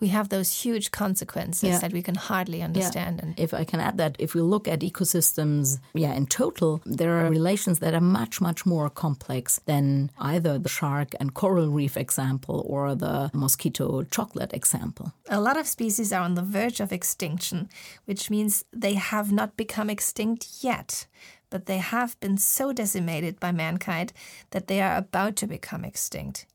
we 0.00 0.08
have 0.08 0.28
those 0.28 0.50
huge 0.64 0.90
consequences 0.90 1.68
Yeah. 1.68 1.78
that 1.78 1.92
we 1.92 2.02
can 2.02 2.14
hardly 2.16 2.62
understand. 2.62 3.20
And 3.22 3.38
If 3.38 3.54
I 3.54 3.64
can 3.64 3.80
add 3.80 3.96
that, 3.98 4.16
if 4.18 4.34
we 4.34 4.40
look 4.40 4.66
at 4.68 4.80
ecosystems, 4.80 5.78
yeah, 5.94 6.12
in 6.14 6.26
total, 6.26 6.80
there 6.84 7.12
are 7.18 7.30
relations 7.30 7.78
that 7.78 7.94
are 7.94 8.00
much, 8.00 8.40
much 8.40 8.66
more 8.66 8.90
complex 8.90 9.60
than 9.66 10.10
either 10.18 10.58
the 10.58 10.68
shark 10.68 11.14
and 11.20 11.32
coral 11.34 11.68
reef 11.70 11.96
example 11.96 12.64
or 12.66 12.94
the 12.94 13.30
mosquito 13.32 14.02
chocolate 14.10 14.52
example. 14.52 15.12
a 15.28 15.40
lot 15.40 15.56
of 15.56 15.66
species 15.66 16.12
are 16.12 16.22
on 16.24 16.34
the 16.34 16.42
verge 16.42 16.80
of 16.80 16.92
extinction, 16.92 17.68
which 18.04 18.30
means 18.30 18.64
they 18.72 18.94
have 18.94 19.32
not 19.32 19.56
become 19.56 19.88
extinct 19.90 20.46
yet. 20.60 21.06
But 21.50 21.66
they 21.66 21.78
have 21.78 22.18
been 22.20 22.36
so 22.38 22.72
decimated 22.72 23.38
by 23.38 23.52
mankind 23.52 24.12
that 24.50 24.66
they 24.66 24.80
are 24.82 24.96
about 24.96 25.36
to 25.36 25.46
become 25.46 25.84
extinct. 25.84 26.46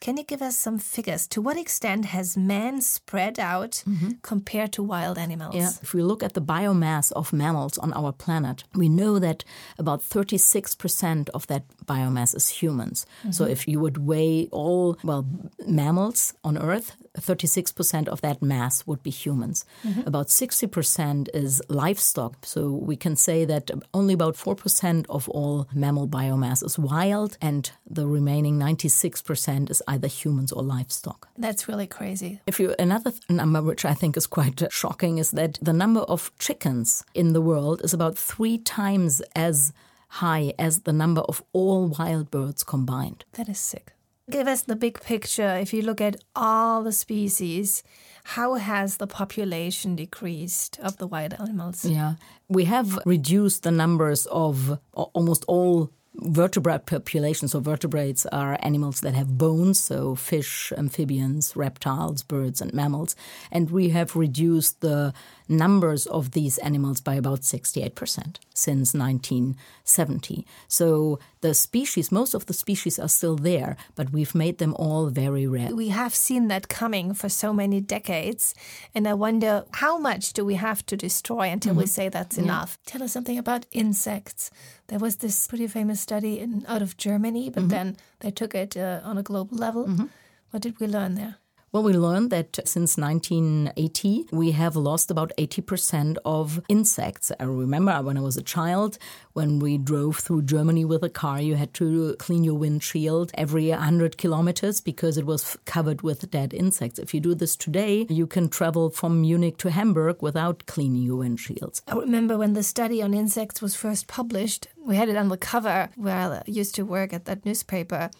Can 0.00 0.16
you 0.16 0.24
give 0.24 0.40
us 0.40 0.56
some 0.56 0.78
figures? 0.78 1.26
To 1.28 1.42
what 1.42 1.58
extent 1.58 2.06
has 2.06 2.36
man 2.36 2.80
spread 2.80 3.38
out 3.38 3.82
mm-hmm. 3.86 4.12
compared 4.22 4.72
to 4.72 4.82
wild 4.82 5.18
animals? 5.18 5.54
Yeah. 5.54 5.70
If 5.82 5.92
we 5.92 6.02
look 6.02 6.22
at 6.22 6.32
the 6.32 6.40
biomass 6.40 7.12
of 7.12 7.32
mammals 7.32 7.76
on 7.76 7.92
our 7.92 8.10
planet, 8.10 8.64
we 8.74 8.88
know 8.88 9.18
that 9.18 9.44
about 9.78 10.00
36% 10.00 11.28
of 11.34 11.46
that 11.48 11.64
biomass 11.84 12.34
is 12.34 12.48
humans. 12.48 13.04
Mm-hmm. 13.20 13.32
So 13.32 13.44
if 13.44 13.68
you 13.68 13.78
would 13.78 13.98
weigh 13.98 14.48
all, 14.50 14.96
well, 15.04 15.26
mammals 15.66 16.32
on 16.44 16.56
Earth, 16.56 16.96
36% 17.18 18.08
of 18.08 18.20
that 18.20 18.40
mass 18.42 18.86
would 18.86 19.02
be 19.02 19.10
humans. 19.10 19.64
About 20.06 20.28
60% 20.28 21.28
is 21.34 21.60
livestock. 21.68 22.44
So 22.44 22.70
we 22.70 22.96
can 22.96 23.16
say 23.16 23.44
that 23.44 23.70
only 23.92 24.14
about 24.14 24.34
4% 24.34 25.06
of 25.08 25.28
all 25.28 25.68
mammal 25.74 26.08
biomass 26.08 26.64
is 26.64 26.78
wild, 26.78 27.36
and 27.40 27.70
the 27.88 28.06
remaining 28.06 28.58
96% 28.58 29.70
is 29.70 29.82
either 29.88 30.08
humans 30.08 30.52
or 30.52 30.62
livestock. 30.62 31.28
That's 31.36 31.68
really 31.68 31.86
crazy. 31.86 32.40
If 32.46 32.60
you 32.60 32.74
another 32.78 33.10
th- 33.10 33.28
number 33.28 33.62
which 33.62 33.84
I 33.84 33.94
think 33.94 34.16
is 34.16 34.26
quite 34.26 34.62
uh, 34.62 34.68
shocking 34.70 35.18
is 35.18 35.32
that 35.32 35.58
the 35.60 35.72
number 35.72 36.00
of 36.00 36.30
chickens 36.38 37.04
in 37.14 37.32
the 37.32 37.40
world 37.40 37.80
is 37.84 37.92
about 37.92 38.16
3 38.16 38.58
times 38.58 39.20
as 39.34 39.72
high 40.08 40.52
as 40.58 40.80
the 40.80 40.92
number 40.92 41.20
of 41.22 41.42
all 41.52 41.88
wild 41.98 42.30
birds 42.30 42.62
combined. 42.64 43.24
That 43.32 43.48
is 43.48 43.58
sick. 43.58 43.92
Give 44.30 44.46
us 44.46 44.62
the 44.62 44.76
big 44.76 45.00
picture. 45.00 45.56
If 45.56 45.72
you 45.74 45.82
look 45.82 46.00
at 46.00 46.16
all 46.36 46.82
the 46.82 46.92
species, 46.92 47.82
how 48.24 48.54
has 48.54 48.98
the 48.98 49.06
population 49.06 49.96
decreased 49.96 50.78
of 50.80 50.98
the 50.98 51.06
wild 51.06 51.34
animals? 51.40 51.84
Yeah. 51.84 52.14
We 52.48 52.64
have 52.66 52.98
reduced 53.04 53.64
the 53.64 53.70
numbers 53.70 54.26
of 54.26 54.78
almost 54.92 55.44
all 55.48 55.90
vertebrate 56.14 56.86
populations. 56.86 57.52
So 57.52 57.60
vertebrates 57.60 58.26
are 58.26 58.58
animals 58.60 59.00
that 59.00 59.14
have 59.14 59.38
bones, 59.38 59.80
so 59.80 60.14
fish, 60.14 60.72
amphibians, 60.76 61.56
reptiles, 61.56 62.22
birds, 62.22 62.60
and 62.60 62.72
mammals. 62.74 63.16
And 63.50 63.70
we 63.70 63.90
have 63.90 64.16
reduced 64.16 64.80
the 64.80 65.12
numbers 65.50 66.06
of 66.06 66.30
these 66.30 66.58
animals 66.58 67.00
by 67.00 67.14
about 67.14 67.40
68% 67.40 68.36
since 68.54 68.94
1970. 68.94 70.46
So 70.68 71.18
the 71.40 71.54
species, 71.54 72.12
most 72.12 72.34
of 72.34 72.46
the 72.46 72.54
species 72.54 72.98
are 72.98 73.08
still 73.08 73.36
there, 73.36 73.76
but 73.96 74.12
we've 74.12 74.34
made 74.34 74.58
them 74.58 74.74
all 74.78 75.08
very 75.08 75.46
rare. 75.46 75.74
We 75.74 75.88
have 75.88 76.14
seen 76.14 76.48
that 76.48 76.68
coming 76.68 77.12
for 77.14 77.28
so 77.28 77.52
many 77.52 77.80
decades. 77.80 78.54
And 78.94 79.08
I 79.08 79.14
wonder 79.14 79.64
how 79.72 79.98
much 79.98 80.32
do 80.32 80.44
we 80.44 80.54
have 80.54 80.86
to 80.86 80.96
destroy 80.96 81.48
until 81.48 81.74
we 81.74 81.84
mm-hmm. 81.84 81.88
say 81.88 82.08
that's 82.08 82.38
enough? 82.38 82.78
Tell 82.86 83.02
us 83.02 83.12
something 83.12 83.38
about 83.38 83.66
insects. 83.72 84.50
There 84.86 84.98
was 84.98 85.16
this 85.16 85.46
pretty 85.46 85.66
famous 85.66 86.00
study 86.00 86.38
in, 86.38 86.64
out 86.68 86.82
of 86.82 86.96
Germany, 86.96 87.50
but 87.50 87.62
mm-hmm. 87.62 87.68
then 87.70 87.96
they 88.20 88.30
took 88.30 88.54
it 88.54 88.76
uh, 88.76 89.00
on 89.04 89.18
a 89.18 89.22
global 89.22 89.56
level. 89.56 89.86
Mm-hmm. 89.86 90.06
What 90.50 90.62
did 90.62 90.78
we 90.80 90.86
learn 90.86 91.14
there? 91.14 91.36
Well, 91.72 91.84
we 91.84 91.92
learned 91.92 92.30
that 92.30 92.58
since 92.64 92.96
1980, 92.98 94.26
we 94.32 94.50
have 94.50 94.74
lost 94.74 95.08
about 95.08 95.30
80% 95.38 96.16
of 96.24 96.60
insects. 96.68 97.30
I 97.38 97.44
remember 97.44 98.02
when 98.02 98.18
I 98.18 98.22
was 98.22 98.36
a 98.36 98.42
child, 98.42 98.98
when 99.34 99.60
we 99.60 99.78
drove 99.78 100.16
through 100.16 100.42
Germany 100.42 100.84
with 100.84 101.04
a 101.04 101.08
car, 101.08 101.40
you 101.40 101.54
had 101.54 101.72
to 101.74 102.16
clean 102.18 102.42
your 102.42 102.56
windshield 102.56 103.30
every 103.34 103.68
100 103.68 104.18
kilometers 104.18 104.80
because 104.80 105.16
it 105.16 105.26
was 105.26 105.56
covered 105.64 106.02
with 106.02 106.28
dead 106.32 106.52
insects. 106.52 106.98
If 106.98 107.14
you 107.14 107.20
do 107.20 107.36
this 107.36 107.54
today, 107.54 108.04
you 108.10 108.26
can 108.26 108.48
travel 108.48 108.90
from 108.90 109.20
Munich 109.20 109.56
to 109.58 109.70
Hamburg 109.70 110.20
without 110.20 110.66
cleaning 110.66 111.02
your 111.02 111.22
windshields. 111.22 111.82
I 111.86 111.94
remember 111.94 112.36
when 112.36 112.54
the 112.54 112.64
study 112.64 113.00
on 113.00 113.14
insects 113.14 113.62
was 113.62 113.76
first 113.76 114.08
published, 114.08 114.66
we 114.76 114.96
had 114.96 115.08
it 115.08 115.16
on 115.16 115.28
the 115.28 115.36
cover 115.36 115.90
where 115.94 116.16
I 116.16 116.42
used 116.46 116.74
to 116.74 116.84
work 116.84 117.12
at 117.12 117.26
that 117.26 117.46
newspaper, 117.46 118.10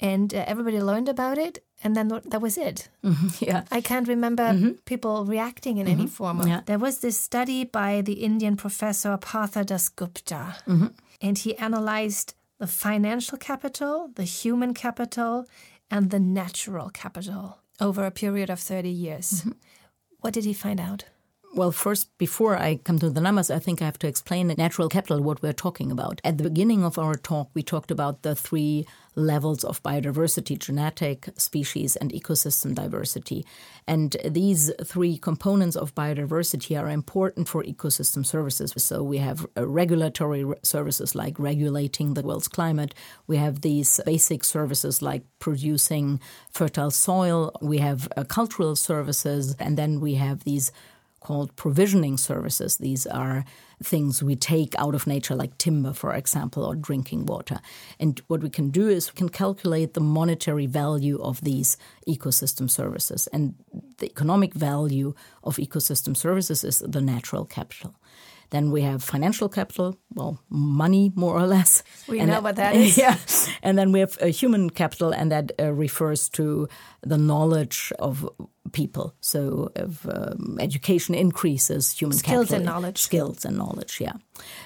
and 0.00 0.34
uh, 0.34 0.44
everybody 0.46 0.82
learned 0.82 1.08
about 1.08 1.38
it, 1.38 1.64
and 1.82 1.96
then 1.96 2.08
that 2.08 2.40
was 2.40 2.58
it. 2.58 2.88
Mm-hmm. 3.04 3.28
Yeah. 3.44 3.64
I 3.70 3.80
can't 3.80 4.08
remember 4.08 4.44
mm-hmm. 4.44 4.72
people 4.84 5.24
reacting 5.24 5.78
in 5.78 5.86
any 5.86 6.04
mm-hmm. 6.04 6.06
form. 6.06 6.46
Yeah. 6.46 6.60
There 6.66 6.78
was 6.78 6.98
this 6.98 7.18
study 7.18 7.64
by 7.64 8.02
the 8.02 8.24
Indian 8.24 8.56
professor 8.56 9.16
Partha 9.16 9.64
Dasgupta, 9.64 10.54
and 11.20 11.38
he 11.38 11.56
analyzed 11.56 12.34
the 12.58 12.66
financial 12.66 13.38
capital, 13.38 14.10
the 14.14 14.24
human 14.24 14.74
capital, 14.74 15.46
and 15.90 16.10
the 16.10 16.20
natural 16.20 16.90
capital 16.90 17.58
over 17.80 18.04
a 18.04 18.10
period 18.10 18.50
of 18.50 18.60
30 18.60 18.88
years. 18.90 19.44
What 20.20 20.34
did 20.34 20.44
he 20.44 20.52
find 20.52 20.78
out? 20.78 21.04
Well, 21.52 21.72
first, 21.72 22.16
before 22.16 22.56
I 22.56 22.76
come 22.76 23.00
to 23.00 23.10
the 23.10 23.20
numbers, 23.20 23.50
I 23.50 23.58
think 23.58 23.82
I 23.82 23.84
have 23.84 23.98
to 24.00 24.06
explain 24.06 24.54
natural 24.56 24.88
capital, 24.88 25.20
what 25.20 25.42
we're 25.42 25.52
talking 25.52 25.90
about. 25.90 26.20
At 26.22 26.38
the 26.38 26.44
beginning 26.44 26.84
of 26.84 26.96
our 26.96 27.16
talk, 27.16 27.50
we 27.54 27.62
talked 27.64 27.90
about 27.90 28.22
the 28.22 28.36
three 28.36 28.86
levels 29.16 29.64
of 29.64 29.82
biodiversity 29.82 30.56
genetic, 30.56 31.28
species, 31.36 31.96
and 31.96 32.12
ecosystem 32.12 32.74
diversity. 32.74 33.44
And 33.88 34.16
these 34.24 34.70
three 34.84 35.18
components 35.18 35.74
of 35.74 35.92
biodiversity 35.96 36.80
are 36.80 36.88
important 36.88 37.48
for 37.48 37.64
ecosystem 37.64 38.24
services. 38.24 38.72
So 38.76 39.02
we 39.02 39.18
have 39.18 39.44
uh, 39.56 39.66
regulatory 39.66 40.44
services 40.62 41.16
like 41.16 41.36
regulating 41.38 42.14
the 42.14 42.22
world's 42.22 42.46
climate, 42.46 42.94
we 43.26 43.38
have 43.38 43.62
these 43.62 44.00
basic 44.06 44.44
services 44.44 45.02
like 45.02 45.24
producing 45.40 46.20
fertile 46.52 46.92
soil, 46.92 47.52
we 47.60 47.78
have 47.78 48.08
uh, 48.16 48.22
cultural 48.22 48.76
services, 48.76 49.56
and 49.58 49.76
then 49.76 50.00
we 50.00 50.14
have 50.14 50.44
these 50.44 50.70
called 51.20 51.54
provisioning 51.56 52.16
services. 52.16 52.78
These 52.78 53.06
are 53.06 53.44
things 53.82 54.22
we 54.22 54.36
take 54.36 54.74
out 54.78 54.94
of 54.94 55.06
nature, 55.06 55.34
like 55.34 55.56
timber, 55.58 55.92
for 55.92 56.14
example, 56.14 56.64
or 56.64 56.74
drinking 56.74 57.26
water. 57.26 57.60
And 57.98 58.20
what 58.26 58.42
we 58.42 58.50
can 58.50 58.70
do 58.70 58.88
is 58.88 59.12
we 59.12 59.16
can 59.16 59.28
calculate 59.28 59.94
the 59.94 60.00
monetary 60.00 60.66
value 60.66 61.20
of 61.22 61.40
these 61.42 61.76
ecosystem 62.08 62.70
services. 62.70 63.26
And 63.32 63.54
the 63.98 64.06
economic 64.06 64.54
value 64.54 65.14
of 65.44 65.56
ecosystem 65.56 66.16
services 66.16 66.64
is 66.64 66.78
the 66.80 67.00
natural 67.00 67.44
capital. 67.44 67.94
Then 68.50 68.70
we 68.70 68.82
have 68.82 69.02
financial 69.02 69.48
capital, 69.48 69.96
well, 70.14 70.40
money 70.48 71.12
more 71.14 71.34
or 71.34 71.46
less. 71.46 71.82
We 72.08 72.20
And 72.20 72.30
know 72.30 72.40
what 72.40 72.56
that 72.56 72.74
is. 72.84 72.98
Yeah. 72.98 73.16
And 73.62 73.78
then 73.78 73.92
we 73.92 74.00
have 74.00 74.18
uh, 74.20 74.26
human 74.26 74.70
capital, 74.70 75.12
and 75.12 75.30
that 75.30 75.52
uh, 75.58 75.72
refers 75.72 76.28
to 76.30 76.68
the 77.02 77.16
knowledge 77.18 77.92
of 77.98 78.28
people. 78.72 79.14
So 79.20 79.70
if 79.74 80.06
um, 80.06 80.58
education 80.60 81.14
increases 81.14 81.92
human 81.92 82.16
Skills 82.18 82.48
capital. 82.48 82.56
and 82.56 82.64
knowledge. 82.64 82.98
Skills 82.98 83.44
and 83.44 83.56
knowledge, 83.56 84.00
yeah. 84.00 84.12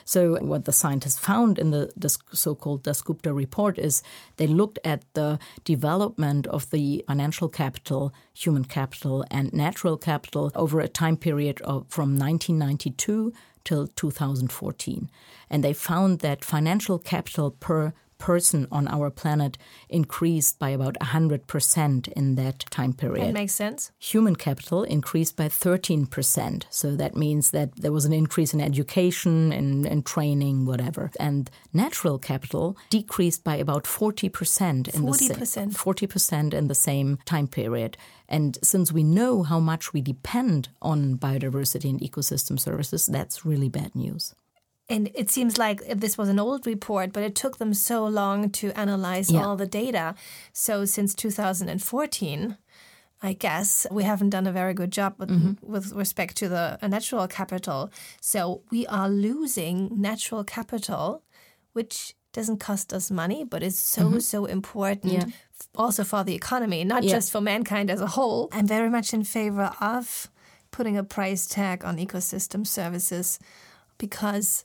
So 0.05 0.37
what 0.41 0.65
the 0.65 0.73
scientists 0.73 1.19
found 1.19 1.59
in 1.59 1.71
the, 1.71 1.91
the 1.97 2.17
so-called 2.33 2.83
Dasgupta 2.85 3.35
report 3.35 3.79
is 3.79 4.03
they 4.37 4.47
looked 4.47 4.79
at 4.85 5.05
the 5.15 5.39
development 5.65 6.47
of 6.49 6.71
the 6.71 7.05
financial 7.07 7.49
capital, 7.49 8.13
human 8.35 8.65
capital, 8.65 9.25
and 9.31 9.53
natural 9.53 9.97
capital 9.97 10.51
over 10.55 10.81
a 10.81 10.89
time 10.89 11.17
period 11.17 11.61
of 11.63 11.87
from 11.89 12.19
1992 12.19 13.33
till 13.65 13.89
2014. 13.89 15.11
And 15.51 15.65
they 15.65 15.73
found 15.73 16.21
that 16.21 16.45
financial 16.45 16.99
capital 16.99 17.51
per 17.51 17.93
person 18.19 18.67
on 18.71 18.89
our 18.89 19.11
planet 19.11 19.59
increased 19.89 20.59
by 20.59 20.71
about 20.71 20.97
100% 21.01 22.09
in 22.09 22.35
that 22.37 22.61
time 22.71 22.93
period. 22.93 23.29
That 23.29 23.35
makes 23.35 23.55
sense. 23.55 23.93
Human 23.99 24.37
capital 24.37 24.83
increased 24.85 25.37
by 25.37 25.49
13%. 25.49 26.65
So 26.71 26.97
that 26.97 27.17
means 27.17 27.51
that 27.51 27.75
there 27.77 27.93
was 27.93 28.05
an 28.05 28.13
increase 28.13 28.55
in 28.55 28.61
education 28.61 29.53
and, 29.53 29.87
and 29.87 30.05
training, 30.05 30.67
whatever. 30.67 31.11
And 31.19 31.51
natural 31.73 32.19
capital 32.19 32.77
decreased 32.91 33.45
by 33.45 33.57
about 33.57 33.85
40% 33.85 34.95
in 34.95 35.05
the 35.05 35.15
sa- 35.15 35.35
40%? 35.35 35.73
40% 35.75 36.55
in 36.55 36.69
the 36.69 36.75
same 36.75 37.19
time 37.25 37.47
period. 37.47 37.97
And 38.29 38.59
since 38.63 38.93
we 38.93 39.05
know 39.05 39.43
how 39.43 39.61
much 39.61 39.93
we 39.93 40.01
depend 40.01 40.69
on 40.81 41.17
biodiversity 41.19 41.91
and 41.91 42.01
ecosystem 42.01 42.59
services, 42.59 43.07
that's 43.07 43.45
really 43.45 43.69
bad 43.69 43.95
news. 43.95 44.35
And 44.89 45.11
it 45.15 45.31
seems 45.31 45.57
like 45.57 45.83
this 45.89 46.19
was 46.19 46.29
an 46.29 46.39
old 46.39 46.67
report, 46.67 47.13
but 47.13 47.23
it 47.23 47.35
took 47.35 47.57
them 47.57 47.73
so 47.73 48.07
long 48.07 48.51
to 48.51 48.71
analyze 48.79 49.31
Yeah. 49.31 49.45
all 49.45 49.57
the 49.57 49.67
data. 49.67 50.15
So 50.53 50.85
since 50.85 51.15
2014, 51.15 52.59
I 53.23 53.33
guess 53.33 53.87
we 53.91 54.03
haven't 54.03 54.31
done 54.31 54.47
a 54.47 54.53
very 54.53 54.75
good 54.75 54.91
job 54.91 55.15
with, 55.17 55.31
mm-hmm. 55.31 55.53
with 55.67 55.93
respect 55.93 56.37
to 56.37 56.49
the 56.49 56.79
natural 56.87 57.27
capital. 57.27 57.91
So 58.21 58.63
we 58.71 58.87
are 58.87 59.09
losing 59.09 59.89
natural 59.99 60.45
capital, 60.45 61.23
which 61.73 62.15
doesn't 62.35 62.59
cost 62.59 62.93
us 62.93 63.11
money, 63.11 63.43
but 63.45 63.63
is 63.63 63.79
so 63.79 64.03
mm-hmm. 64.03 64.19
so 64.19 64.45
important 64.45 65.13
Yeah. 65.13 65.25
also 65.75 66.05
for 66.05 66.23
the 66.25 66.35
economy, 66.35 66.85
not 66.85 67.05
Yeah. 67.05 67.13
just 67.15 67.33
for 67.33 67.41
mankind 67.41 67.91
as 67.91 68.03
a 68.03 68.09
whole. 68.09 68.51
I'm 68.53 68.67
very 68.67 68.91
much 68.91 69.15
in 69.15 69.25
favor 69.25 69.73
of 69.81 70.29
putting 70.71 70.99
a 70.99 71.05
price 71.05 71.47
tag 71.47 71.85
on 71.85 71.97
ecosystem 71.97 72.67
services 72.67 73.39
because 73.97 74.65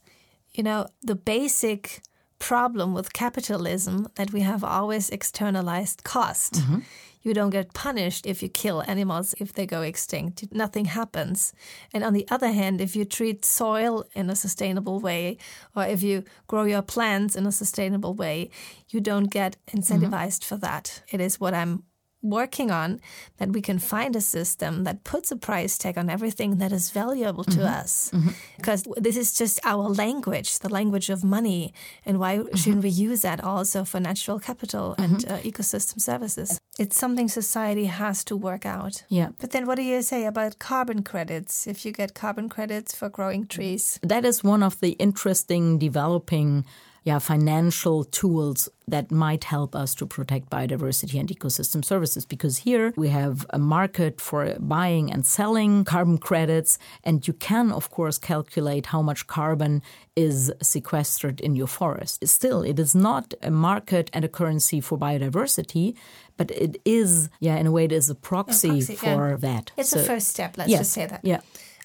you 0.52 0.64
know 0.64 0.88
the 1.02 1.16
basic 1.16 2.02
problem 2.40 2.94
with 2.94 3.14
capitalism 3.14 4.08
that 4.16 4.32
we 4.32 4.42
have 4.42 4.64
always 4.64 5.10
externalized 5.10 6.04
cost. 6.04 6.54
Mm-hmm. 6.54 6.80
You 7.22 7.34
don't 7.34 7.50
get 7.50 7.74
punished 7.74 8.26
if 8.26 8.42
you 8.42 8.48
kill 8.48 8.82
animals 8.88 9.36
if 9.40 9.52
they 9.52 9.66
go 9.66 9.82
extinct. 9.82 10.46
Nothing 10.54 10.86
happens. 10.86 11.54
And 11.94 12.02
on 12.04 12.14
the 12.14 12.26
other 12.32 12.52
hand 12.54 12.80
if 12.80 12.96
you 12.96 13.04
treat 13.04 13.44
soil 13.44 14.06
in 14.16 14.30
a 14.30 14.36
sustainable 14.36 15.02
way 15.02 15.38
or 15.76 15.84
if 15.84 16.02
you 16.02 16.24
grow 16.48 16.64
your 16.64 16.82
plants 16.82 17.36
in 17.36 17.46
a 17.46 17.52
sustainable 17.52 18.14
way 18.14 18.50
you 18.90 19.02
don't 19.02 19.30
get 19.30 19.58
mm-hmm. 19.68 19.80
incentivized 19.80 20.46
for 20.46 20.56
that. 20.58 21.04
It 21.12 21.20
is 21.20 21.40
what 21.40 21.54
i'm 21.54 21.84
working 22.22 22.70
on 22.72 23.00
that 23.38 23.50
we 23.54 23.62
can 23.62 23.80
find 23.80 24.16
a 24.16 24.22
system 24.22 24.84
that 24.84 25.04
puts 25.04 25.32
a 25.32 25.36
price 25.38 25.78
tag 25.78 25.98
on 25.98 26.10
everything 26.10 26.58
that 26.58 26.72
is 26.72 26.92
valuable 26.92 27.44
to 27.46 27.60
Mm-hmm. 27.60 27.82
us. 27.84 28.12
Because 28.58 28.84
this 28.98 29.16
is 29.18 29.34
just 29.38 29.60
our 29.64 29.88
language, 29.90 30.60
the 30.60 30.70
language 30.70 31.10
of 31.10 31.24
money. 31.24 31.74
And 32.06 32.20
why 32.20 32.38
Mm-hmm. 32.40 32.56
shouldn't 32.58 32.84
we 32.84 32.90
use 32.90 33.22
that 33.22 33.44
also 33.44 33.84
for 33.86 34.00
natural 34.00 34.40
capital 34.40 34.96
and 34.98 35.26
uh, 35.26 35.38
ecosystem 35.40 36.00
services? 36.02 36.60
It's 36.78 36.98
something 36.98 37.28
society 37.30 37.86
has 37.86 38.24
to 38.26 38.36
work 38.38 38.66
out. 38.66 39.04
Yeah. 39.10 39.30
But 39.40 39.52
then 39.52 39.66
what 39.68 39.76
do 39.76 39.84
you 39.84 40.02
say 40.02 40.26
about 40.26 40.60
carbon 40.60 41.04
credits? 41.04 41.68
If 41.68 41.86
you 41.86 41.92
get 41.92 42.14
carbon 42.14 42.50
credits 42.50 42.94
for 42.96 43.10
growing 43.10 43.48
trees, 43.48 44.00
That 44.04 44.26
is 44.26 44.44
one 44.44 44.64
of 44.64 44.80
the 44.80 44.92
interesting 45.00 45.80
developing 45.80 46.66
yeah, 47.04 47.20
financial 47.20 48.04
tools 48.04 48.70
that 48.88 49.12
might 49.12 49.44
help 49.46 49.76
us 49.76 49.96
to 49.96 50.06
protect 50.06 50.50
biodiversity 50.50 51.20
and 51.20 51.30
ecosystem 51.30 51.84
services. 51.86 52.26
Because 52.26 52.60
here 52.60 52.94
we 52.98 53.10
have 53.10 53.46
a 53.52 53.60
market 53.60 54.20
for 54.20 54.56
buying 54.60 55.12
and 55.12 55.26
selling 55.26 55.84
carbon 55.86 56.18
credits, 56.18 56.78
and 57.04 57.28
you 57.28 57.34
can, 57.34 57.72
of 57.72 57.90
course, 57.90 58.18
calculate 58.18 58.88
how 58.88 59.02
much 59.02 59.28
carbon 59.28 59.82
is 60.16 60.52
sequestered 60.62 61.40
in 61.40 61.56
your 61.56 61.68
forest. 61.68 62.28
Still, 62.28 62.62
it 62.64 62.80
is 62.80 62.94
not 62.96 63.34
a 63.42 63.52
market 63.52 64.10
and 64.14 64.26
a 64.26 64.30
currency 64.30 64.82
for 64.82 64.98
biodiversity, 64.98 65.96
but 66.38 66.52
it 66.52 66.82
is, 66.86 67.30
yeah, 67.40 67.56
in 67.58 67.68
a 67.68 67.72
way, 67.72 67.86
it 67.86 67.92
is 67.92 68.10
a 68.10 68.16
proxy, 68.16 68.70
proxy, 68.70 68.98
yeah. 69.04 69.16
for 69.16 69.38
that. 69.38 69.72
it's 69.78 69.90
So- 69.90 70.00
a 70.00 70.04
first 70.04 70.28
step. 70.28 70.58
Let's 70.58 70.72
yeah, 70.72 70.78
just 70.80 70.92
say 70.92 71.06
that. 71.06 71.22
Yeah. 71.24 71.42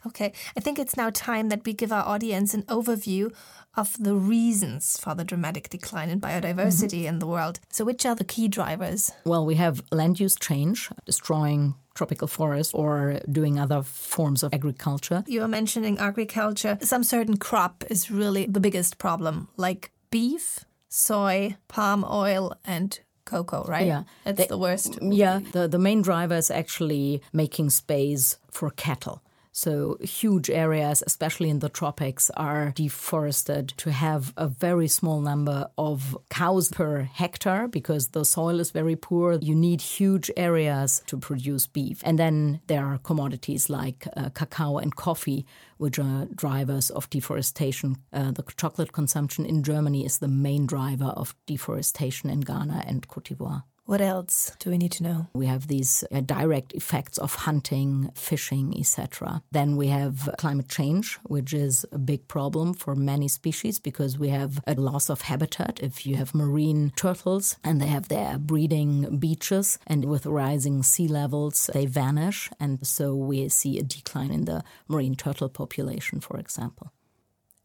Okay, 0.06 0.35
I 0.54 0.61
think 0.61 0.78
it's 0.78 0.99
now 0.99 1.09
time 1.09 1.49
that 1.49 1.64
we 1.64 1.73
give 1.73 1.90
our 1.90 2.04
audience 2.04 2.52
an 2.52 2.64
overview 2.64 3.33
of 3.76 3.97
the 3.99 4.14
reasons 4.14 4.97
for 4.99 5.14
the 5.14 5.25
dramatic 5.25 5.69
decline 5.69 6.11
in 6.11 6.21
biodiversity 6.21 7.00
Mm-hmm. 7.02 7.07
in 7.09 7.19
the 7.19 7.26
world. 7.26 7.61
So, 7.71 7.85
which 7.85 8.07
are 8.07 8.14
the 8.14 8.25
key 8.25 8.49
drivers? 8.49 9.11
Well, 9.25 9.45
we 9.47 9.54
have 9.57 9.83
land 9.90 10.21
use 10.21 10.37
change, 10.37 10.90
destroying 11.07 11.75
tropical 11.95 12.28
forests 12.28 12.75
or 12.75 13.21
doing 13.31 13.59
other 13.59 13.83
forms 13.83 14.43
of 14.43 14.52
agriculture. 14.52 15.23
You 15.26 15.40
were 15.40 15.49
mentioning 15.49 15.99
agriculture. 15.99 16.78
Some 16.83 17.04
certain 17.04 17.37
crop 17.37 17.85
is 17.90 18.11
really 18.11 18.47
the 18.47 18.61
biggest 18.61 18.99
problem, 18.99 19.49
like 19.57 19.90
beef, 20.11 20.64
soy, 20.88 21.57
palm 21.69 22.04
oil, 22.09 22.54
and 22.64 22.99
cocoa, 23.25 23.64
right? 23.64 23.87
Yeah. 23.87 24.02
That's 24.25 24.38
They- 24.38 24.47
the 24.47 24.59
worst. 24.59 24.99
Yeah, 25.00 25.40
the, 25.52 25.66
the 25.69 25.78
main 25.78 26.02
driver 26.02 26.35
is 26.37 26.50
actually 26.50 27.23
making 27.33 27.71
space 27.71 28.38
for 28.50 28.71
cattle. 28.71 29.23
So 29.56 29.99
huge 30.00 30.50
areas, 30.50 31.00
especially 31.06 31.49
in 31.49 31.61
the 31.61 31.68
tropics, 31.68 32.28
are 32.30 32.73
deforested 32.75 33.68
to 33.76 33.92
have 33.92 34.34
a 34.37 34.49
very 34.49 34.88
small 34.88 35.20
number 35.20 35.68
of 35.78 36.18
cows 36.28 36.73
per 36.73 37.02
hectare 37.02 37.68
because 37.68 38.08
the 38.08 38.25
soil 38.25 38.58
is 38.58 38.73
very 38.73 38.96
poor. 38.96 39.34
You 39.34 39.54
need 39.54 39.80
huge 39.80 40.28
areas 40.37 41.04
to 41.06 41.16
produce 41.16 41.68
beef. 41.68 42.02
And 42.04 42.18
then 42.18 42.62
there 42.66 42.84
are 42.84 42.99
commodities 42.99 43.70
like 43.70 44.08
uh, 44.16 44.30
cacao 44.30 44.78
and 44.78 44.96
coffee, 44.96 45.46
which 45.76 46.00
are 46.00 46.26
drivers 46.34 46.90
of 46.90 47.08
deforestation. 47.08 47.99
Uh, 48.12 48.32
the 48.32 48.42
chocolate 48.56 48.92
consumption 48.92 49.46
in 49.46 49.62
Germany 49.62 50.04
is 50.04 50.18
the 50.18 50.26
main 50.26 50.66
driver 50.66 51.12
of 51.16 51.37
deforestation 51.46 52.28
in 52.28 52.40
Ghana 52.40 52.82
and 52.88 53.06
Cote 53.06 53.26
d'Ivoire. 53.26 53.62
What 53.86 54.00
else 54.00 54.50
do 54.60 54.70
we 54.70 54.78
need 54.78 54.92
to 54.92 55.02
know? 55.02 55.26
We 55.34 55.44
have 55.44 55.66
these 55.66 56.04
uh, 56.10 56.22
direct 56.22 56.72
effects 56.72 57.18
of 57.18 57.34
hunting, 57.34 58.10
fishing, 58.14 58.74
etc. 58.78 59.42
Then 59.52 59.76
we 59.76 59.88
have 59.88 60.30
climate 60.38 60.70
change, 60.70 61.18
which 61.24 61.52
is 61.52 61.84
a 61.92 61.98
big 61.98 62.26
problem 62.26 62.72
for 62.72 62.94
many 62.94 63.28
species 63.28 63.78
because 63.78 64.18
we 64.18 64.30
have 64.30 64.62
a 64.66 64.74
loss 64.74 65.10
of 65.10 65.22
habitat. 65.22 65.80
If 65.82 66.06
you 66.06 66.16
have 66.16 66.34
marine 66.34 66.92
turtles 66.96 67.58
and 67.62 67.78
they 67.78 67.88
have 67.88 68.08
their 68.08 68.38
breeding 68.38 69.18
beaches, 69.18 69.78
and 69.86 70.06
with 70.06 70.24
rising 70.24 70.82
sea 70.82 71.06
levels, 71.06 71.68
they 71.74 71.84
vanish. 71.84 72.48
And 72.58 72.86
so 72.86 73.14
we 73.14 73.50
see 73.50 73.78
a 73.78 73.82
decline 73.82 74.30
in 74.30 74.46
the 74.46 74.64
marine 74.88 75.14
turtle 75.14 75.50
population, 75.50 76.20
for 76.20 76.38
example. 76.38 76.90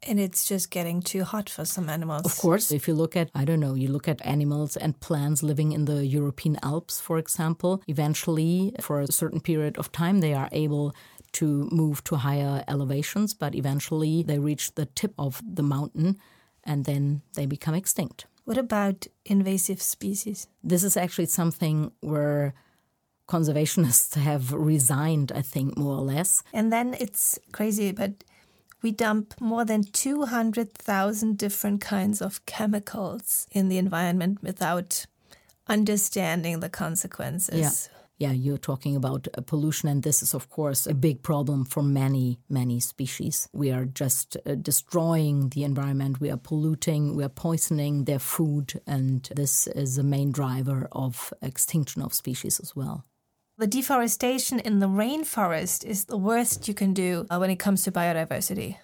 And 0.07 0.19
it's 0.19 0.45
just 0.45 0.71
getting 0.71 1.01
too 1.01 1.23
hot 1.23 1.49
for 1.49 1.65
some 1.65 1.89
animals. 1.89 2.25
Of 2.25 2.37
course, 2.37 2.71
if 2.71 2.87
you 2.87 2.93
look 2.93 3.17
at, 3.17 3.29
I 3.35 3.43
don't 3.43 3.59
know, 3.59 3.73
you 3.73 3.89
look 3.89 4.07
at 4.07 4.25
animals 4.25 4.77
and 4.77 4.99
plants 4.99 5.43
living 5.43 5.73
in 5.73 5.85
the 5.85 6.05
European 6.05 6.57
Alps, 6.63 7.01
for 7.01 7.17
example, 7.17 7.83
eventually, 7.87 8.73
for 8.79 9.01
a 9.01 9.11
certain 9.11 9.41
period 9.41 9.77
of 9.77 9.91
time, 9.91 10.21
they 10.21 10.33
are 10.33 10.49
able 10.53 10.95
to 11.33 11.67
move 11.71 12.03
to 12.05 12.15
higher 12.15 12.63
elevations, 12.67 13.33
but 13.33 13.55
eventually 13.55 14.23
they 14.23 14.39
reach 14.39 14.75
the 14.75 14.85
tip 14.85 15.13
of 15.17 15.41
the 15.45 15.63
mountain 15.63 16.17
and 16.63 16.85
then 16.85 17.21
they 17.35 17.45
become 17.45 17.75
extinct. 17.75 18.25
What 18.45 18.57
about 18.57 19.05
invasive 19.25 19.81
species? 19.81 20.47
This 20.63 20.83
is 20.83 20.97
actually 20.97 21.27
something 21.27 21.91
where 22.01 22.53
conservationists 23.27 24.15
have 24.29 24.51
resigned, 24.51 25.31
I 25.31 25.41
think, 25.41 25.77
more 25.77 25.95
or 25.95 26.01
less. 26.01 26.43
And 26.51 26.73
then 26.73 26.95
it's 26.99 27.37
crazy, 27.51 27.91
but 27.91 28.23
we 28.81 28.91
dump 28.91 29.39
more 29.39 29.65
than 29.65 29.83
200,000 29.83 31.37
different 31.37 31.81
kinds 31.81 32.21
of 32.21 32.45
chemicals 32.45 33.47
in 33.51 33.69
the 33.69 33.77
environment 33.77 34.41
without 34.41 35.05
understanding 35.67 36.59
the 36.59 36.69
consequences. 36.69 37.59
Yeah. 37.59 37.95
Yeah, 38.19 38.33
you're 38.33 38.57
talking 38.57 38.97
about 38.97 39.29
uh, 39.29 39.39
pollution, 39.39 39.87
and 39.87 40.03
this 40.03 40.21
is, 40.21 40.33
of 40.33 40.49
course, 40.49 40.85
a 40.85 40.93
big 40.93 41.23
problem 41.23 41.63
for 41.63 41.81
many, 41.81 42.37
many 42.49 42.81
species. 42.81 43.47
We 43.53 43.71
are 43.71 43.85
just 43.85 44.35
uh, 44.45 44.55
destroying 44.55 45.47
the 45.49 45.63
environment, 45.63 46.19
we 46.19 46.29
are 46.29 46.35
polluting, 46.35 47.15
we 47.15 47.23
are 47.23 47.29
poisoning 47.29 48.03
their 48.03 48.19
food, 48.19 48.73
and 48.85 49.23
this 49.33 49.67
is 49.67 49.97
a 49.97 50.03
main 50.03 50.33
driver 50.33 50.89
of 50.91 51.33
extinction 51.41 52.01
of 52.01 52.13
species 52.13 52.59
as 52.59 52.75
well. 52.75 53.05
The 53.59 53.67
deforestation 53.67 54.61
in 54.61 54.79
the 54.79 54.87
rainforest 54.87 55.83
is 55.83 56.05
the 56.05 56.15
worst 56.15 56.69
you 56.69 56.73
can 56.73 56.93
do 56.93 57.25
uh, 57.29 57.39
when 57.39 57.49
it 57.49 57.59
comes 57.59 57.83
to 57.83 57.91
biodiversity. 57.91 58.77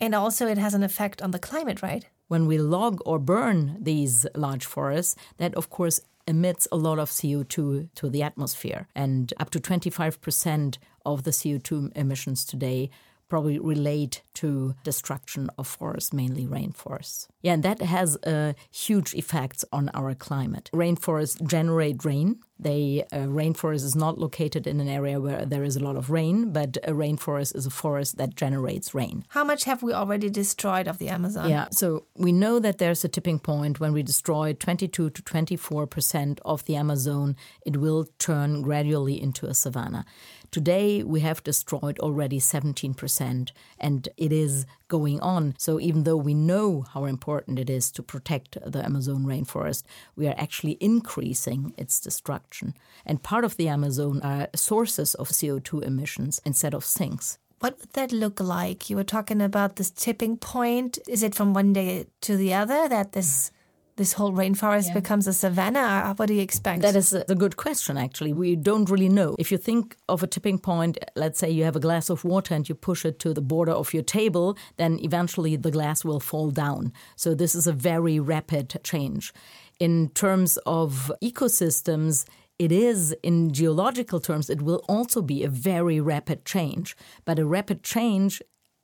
And 0.00 0.14
also, 0.14 0.46
it 0.46 0.56
has 0.56 0.72
an 0.72 0.82
effect 0.82 1.20
on 1.20 1.32
the 1.32 1.38
climate, 1.38 1.82
right? 1.82 2.06
When 2.26 2.46
we 2.46 2.56
log 2.56 3.02
or 3.04 3.18
burn 3.18 3.76
these 3.78 4.24
large 4.34 4.64
forests, 4.64 5.16
that, 5.36 5.54
of 5.54 5.68
course, 5.68 6.00
emits 6.26 6.66
a 6.72 6.78
lot 6.78 6.98
of 6.98 7.10
CO2 7.10 7.90
to 7.94 8.08
the 8.08 8.22
atmosphere. 8.22 8.88
And 8.94 9.34
up 9.38 9.50
to 9.50 9.60
25% 9.60 10.78
of 11.04 11.24
the 11.24 11.30
CO2 11.30 11.94
emissions 11.94 12.46
today 12.46 12.88
probably 13.30 13.58
relate 13.58 14.22
to 14.34 14.74
destruction 14.84 15.48
of 15.56 15.66
forests, 15.66 16.12
mainly 16.12 16.46
rainforests. 16.46 17.28
Yeah, 17.40 17.54
and 17.54 17.62
that 17.62 17.80
has 17.80 18.16
uh, 18.18 18.52
huge 18.70 19.14
effects 19.14 19.64
on 19.72 19.90
our 19.94 20.14
climate. 20.14 20.70
Rainforests 20.74 21.46
generate 21.46 22.04
rain. 22.04 22.40
They 22.58 23.04
a 23.10 23.20
rainforest 23.20 23.84
is 23.84 23.96
not 23.96 24.18
located 24.18 24.66
in 24.66 24.80
an 24.80 24.88
area 24.88 25.18
where 25.18 25.46
there 25.46 25.64
is 25.64 25.76
a 25.76 25.80
lot 25.80 25.96
of 25.96 26.10
rain, 26.10 26.52
but 26.52 26.76
a 26.84 26.92
rainforest 26.92 27.56
is 27.56 27.64
a 27.64 27.70
forest 27.70 28.18
that 28.18 28.36
generates 28.36 28.94
rain. 28.94 29.24
How 29.28 29.44
much 29.44 29.64
have 29.64 29.82
we 29.82 29.94
already 29.94 30.28
destroyed 30.28 30.86
of 30.86 30.98
the 30.98 31.08
Amazon? 31.08 31.48
Yeah, 31.48 31.68
so 31.70 32.04
we 32.16 32.32
know 32.32 32.58
that 32.58 32.76
there's 32.76 33.02
a 33.02 33.08
tipping 33.08 33.38
point 33.38 33.80
when 33.80 33.94
we 33.94 34.02
destroy 34.02 34.52
22 34.52 35.08
to 35.08 35.22
24 35.22 35.86
percent 35.86 36.40
of 36.44 36.62
the 36.66 36.76
Amazon, 36.76 37.36
it 37.64 37.78
will 37.78 38.06
turn 38.18 38.60
gradually 38.60 39.20
into 39.20 39.46
a 39.46 39.54
savanna. 39.54 40.04
Today, 40.50 41.04
we 41.04 41.20
have 41.20 41.44
destroyed 41.44 42.00
already 42.00 42.40
17 42.40 42.94
percent, 42.94 43.52
and 43.78 44.08
it 44.16 44.32
is 44.32 44.66
going 44.88 45.20
on. 45.20 45.54
So, 45.58 45.78
even 45.78 46.02
though 46.02 46.16
we 46.16 46.34
know 46.34 46.82
how 46.92 47.04
important 47.04 47.60
it 47.60 47.70
is 47.70 47.92
to 47.92 48.02
protect 48.02 48.58
the 48.66 48.84
Amazon 48.84 49.24
rainforest, 49.24 49.84
we 50.16 50.26
are 50.26 50.34
actually 50.36 50.76
increasing 50.80 51.72
its 51.76 52.00
destruction. 52.00 52.74
And 53.06 53.22
part 53.22 53.44
of 53.44 53.56
the 53.56 53.68
Amazon 53.68 54.20
are 54.22 54.48
sources 54.56 55.14
of 55.14 55.28
CO2 55.28 55.84
emissions 55.84 56.40
instead 56.44 56.74
of 56.74 56.84
sinks. 56.84 57.38
What 57.60 57.78
would 57.78 57.92
that 57.92 58.10
look 58.10 58.40
like? 58.40 58.90
You 58.90 58.96
were 58.96 59.04
talking 59.04 59.40
about 59.40 59.76
this 59.76 59.90
tipping 59.90 60.36
point. 60.36 60.98
Is 61.06 61.22
it 61.22 61.34
from 61.34 61.54
one 61.54 61.72
day 61.72 62.06
to 62.22 62.36
the 62.36 62.54
other 62.54 62.88
that 62.88 63.12
this 63.12 63.52
this 64.00 64.14
whole 64.14 64.32
rainforest 64.32 64.92
becomes 64.94 65.26
a 65.26 65.32
savanna? 65.32 65.80
Uh, 65.80 66.14
what 66.18 66.26
do 66.26 66.34
you 66.34 66.44
expect? 66.48 66.82
That 66.82 66.96
is 66.96 67.12
a 67.12 67.20
a 67.30 67.34
good 67.34 67.56
question, 67.56 67.96
actually. 67.96 68.32
We 68.32 68.56
don't 68.56 68.88
really 68.90 69.08
know. 69.08 69.30
If 69.38 69.52
you 69.52 69.58
think 69.58 69.96
of 70.08 70.22
a 70.22 70.26
tipping 70.26 70.58
point, 70.58 70.98
let's 71.14 71.38
say 71.38 71.48
you 71.50 71.64
have 71.64 71.76
a 71.76 71.84
glass 71.88 72.10
of 72.10 72.24
water 72.24 72.54
and 72.56 72.68
you 72.68 72.74
push 72.74 73.04
it 73.04 73.18
to 73.20 73.32
the 73.38 73.46
border 73.52 73.72
of 73.72 73.94
your 73.94 74.02
table, 74.02 74.56
then 74.76 74.98
eventually 75.08 75.56
the 75.56 75.70
glass 75.70 76.04
will 76.04 76.20
fall 76.20 76.50
down. 76.50 76.92
So 77.16 77.34
this 77.34 77.54
is 77.54 77.66
a 77.66 77.72
very 77.72 78.18
rapid 78.34 78.66
change. 78.82 79.32
In 79.78 79.94
terms 80.24 80.58
of 80.66 81.12
ecosystems, 81.22 82.24
it 82.58 82.72
is, 82.72 83.16
in 83.22 83.52
geological 83.52 84.20
terms, 84.20 84.50
it 84.50 84.60
will 84.62 84.82
also 84.88 85.22
be 85.22 85.44
a 85.44 85.48
very 85.48 86.00
rapid 86.00 86.44
change. 86.44 86.96
But 87.24 87.38
a 87.38 87.46
rapid 87.46 87.82
change 87.82 88.42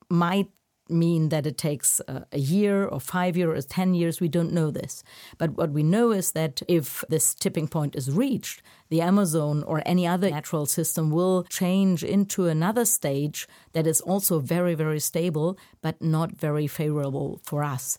might 0.08 0.48
mean 0.88 1.28
that 1.30 1.46
it 1.46 1.58
takes 1.58 2.00
a 2.08 2.38
year 2.38 2.86
or 2.86 3.00
five 3.00 3.36
years 3.36 3.64
or 3.64 3.68
10 3.68 3.94
years. 3.94 4.20
We 4.20 4.28
don't 4.28 4.52
know 4.52 4.70
this. 4.70 5.02
But 5.38 5.56
what 5.56 5.70
we 5.70 5.82
know 5.82 6.12
is 6.12 6.32
that 6.32 6.62
if 6.68 7.04
this 7.08 7.34
tipping 7.34 7.68
point 7.68 7.96
is 7.96 8.10
reached, 8.10 8.62
the 8.88 9.00
Amazon 9.00 9.62
or 9.64 9.82
any 9.84 10.06
other 10.06 10.30
natural 10.30 10.66
system 10.66 11.10
will 11.10 11.44
change 11.44 12.04
into 12.04 12.46
another 12.46 12.84
stage 12.84 13.48
that 13.72 13.86
is 13.86 14.00
also 14.00 14.38
very, 14.38 14.74
very 14.74 15.00
stable, 15.00 15.58
but 15.82 16.00
not 16.00 16.32
very 16.32 16.66
favorable 16.66 17.40
for 17.42 17.62
us. 17.62 17.98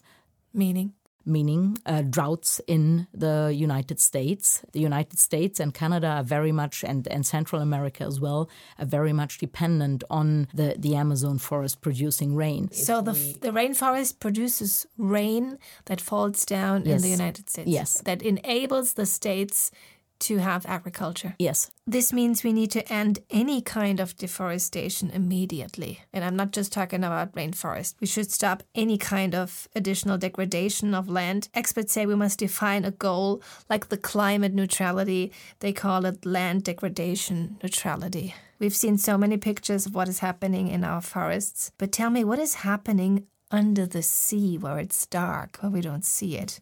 meaning. 0.54 0.94
Meaning 1.28 1.78
uh, 1.86 2.02
droughts 2.02 2.62
in 2.68 3.08
the 3.14 3.54
United 3.54 4.00
States. 4.00 4.64
The 4.72 4.80
United 4.80 5.20
States 5.20 5.60
and 5.60 5.74
Canada 5.74 6.08
are 6.08 6.24
very 6.24 6.52
much, 6.52 6.84
and, 6.84 7.08
and 7.08 7.26
Central 7.26 7.62
America 7.62 8.04
as 8.04 8.20
well, 8.20 8.50
are 8.80 8.86
very 8.86 9.14
much 9.14 9.38
dependent 9.38 10.04
on 10.10 10.48
the, 10.54 10.76
the 10.78 10.96
Amazon 10.96 11.38
forest 11.38 11.82
producing 11.82 12.36
rain. 12.36 12.72
So 12.72 13.02
the, 13.02 13.12
the 13.42 13.50
rainforest 13.50 14.20
produces 14.20 14.88
rain 14.98 15.58
that 15.86 16.02
falls 16.02 16.46
down 16.46 16.86
yes. 16.86 16.96
in 16.96 17.02
the 17.02 17.10
United 17.10 17.50
States. 17.50 17.70
Yes. 17.70 18.02
That 18.02 18.22
enables 18.22 18.94
the 18.94 19.06
states 19.06 19.72
to 20.20 20.38
have 20.38 20.66
agriculture. 20.66 21.36
Yes. 21.40 21.72
This 21.86 22.12
means 22.12 22.44
we 22.44 22.52
need 22.52 22.72
to 22.72 22.92
end 22.92 23.20
any 23.30 23.62
kind 23.62 24.00
of 24.00 24.18
deforestation 24.18 25.10
immediately. 25.10 26.02
And 26.12 26.24
I'm 26.24 26.36
not 26.36 26.52
just 26.52 26.74
talking 26.74 27.04
about 27.04 27.34
rainforest. 27.34 27.96
We 28.00 28.08
should 28.08 28.32
stop 28.32 28.64
any 28.76 28.98
kind 28.98 29.34
of 29.34 29.68
additional 29.76 30.18
degradation 30.18 30.94
of 30.94 31.10
land. 31.10 31.50
Experts 31.54 31.94
say 31.94 32.06
we 32.06 32.16
must 32.16 32.40
define 32.40 32.84
a 32.84 32.92
goal 32.92 33.42
like 33.70 33.90
the 33.90 33.98
climate 33.98 34.54
neutrality. 34.54 35.32
They 35.60 35.74
call 35.74 36.06
it 36.06 36.26
land 36.26 36.64
degradation 36.64 37.58
neutrality. 37.64 38.36
We've 38.60 38.76
seen 38.76 38.98
so 38.98 39.18
many 39.18 39.38
pictures 39.38 39.86
of 39.86 39.96
what 39.96 40.10
is 40.10 40.20
happening 40.20 40.68
in 40.68 40.84
our 40.84 41.02
forests. 41.02 41.72
But 41.78 41.92
tell 41.92 42.10
me, 42.10 42.24
what 42.24 42.40
is 42.40 42.56
happening 42.56 43.28
under 43.52 43.86
the 43.86 44.02
sea 44.02 44.58
where 44.58 44.80
it's 44.80 45.06
dark, 45.06 45.58
where 45.62 45.72
we 45.72 45.82
don't 45.82 46.04
see 46.04 46.36
it? 46.38 46.60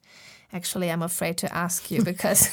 Actually, 0.55 0.89
I'm 0.89 1.03
afraid 1.03 1.37
to 1.39 1.53
ask 1.53 1.91
you 1.91 2.01
because 2.11 2.49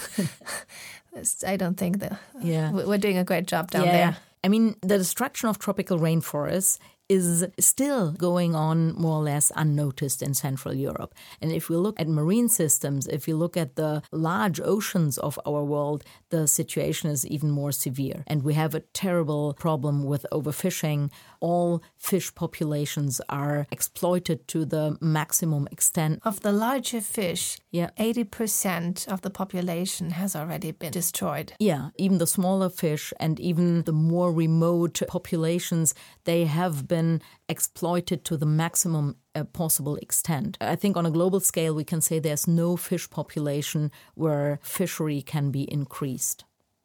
I 1.46 1.56
don't 1.56 1.76
think 1.76 2.00
that 2.00 2.12
uh, 2.12 2.16
yeah. 2.42 2.72
we're 2.72 2.98
doing 2.98 3.18
a 3.18 3.24
great 3.24 3.46
job 3.46 3.70
down 3.70 3.86
yeah. 3.86 3.92
there. 3.92 4.16
I 4.44 4.48
mean, 4.48 4.74
the 4.80 4.98
destruction 4.98 5.48
of 5.48 5.58
tropical 5.58 5.98
rainforests 5.98 6.78
is 7.12 7.46
still 7.58 8.04
going 8.12 8.52
on 8.54 8.78
more 9.04 9.18
or 9.20 9.24
less 9.32 9.52
unnoticed 9.62 10.20
in 10.22 10.32
Central 10.34 10.74
Europe. 10.88 11.12
And 11.42 11.52
if 11.52 11.68
we 11.68 11.76
look 11.76 11.96
at 12.00 12.08
marine 12.08 12.48
systems, 12.48 13.06
if 13.06 13.26
we 13.26 13.34
look 13.42 13.56
at 13.64 13.76
the 13.76 13.92
large 14.10 14.58
oceans 14.74 15.18
of 15.18 15.38
our 15.50 15.62
world, 15.74 16.00
the 16.30 16.42
situation 16.60 17.10
is 17.10 17.26
even 17.26 17.50
more 17.50 17.72
severe. 17.72 18.18
And 18.26 18.42
we 18.42 18.54
have 18.54 18.74
a 18.74 18.84
terrible 19.04 19.44
problem 19.66 20.04
with 20.12 20.24
overfishing. 20.32 21.10
All 21.40 21.82
fish 22.10 22.28
populations 22.34 23.20
are 23.28 23.66
exploited 23.70 24.38
to 24.52 24.64
the 24.64 24.96
maximum 25.00 25.68
extent. 25.70 26.14
Of 26.24 26.40
the 26.40 26.52
larger 26.52 27.02
fish, 27.18 27.58
yeah. 27.70 27.90
80% 27.98 29.08
of 29.08 29.20
the 29.20 29.30
population 29.30 30.06
has 30.20 30.34
already 30.34 30.70
been 30.72 30.92
destroyed. 30.92 31.52
Yeah, 31.58 31.90
even 31.98 32.18
the 32.18 32.32
smaller 32.38 32.70
fish 32.70 33.12
and 33.20 33.34
even 33.50 33.82
the 33.82 33.98
more 34.12 34.30
remote 34.44 35.02
populations, 35.08 35.94
they 36.24 36.44
have 36.58 36.76
been 36.94 37.01
exploited 37.48 38.24
to 38.24 38.36
the 38.36 38.46
maximum 38.46 39.16
uh, 39.34 39.44
possible 39.44 39.96
extent. 39.96 40.56
I 40.60 40.76
think 40.76 40.96
on 40.96 41.06
a 41.06 41.10
global 41.10 41.40
scale, 41.40 41.74
we 41.74 41.84
can 41.84 42.00
say 42.00 42.18
there's 42.18 42.46
no 42.46 42.76
fish 42.76 43.08
population 43.10 43.90
where 44.14 44.58
fishery 44.62 45.22
can 45.22 45.50
be 45.50 45.62
increased. 45.72 46.44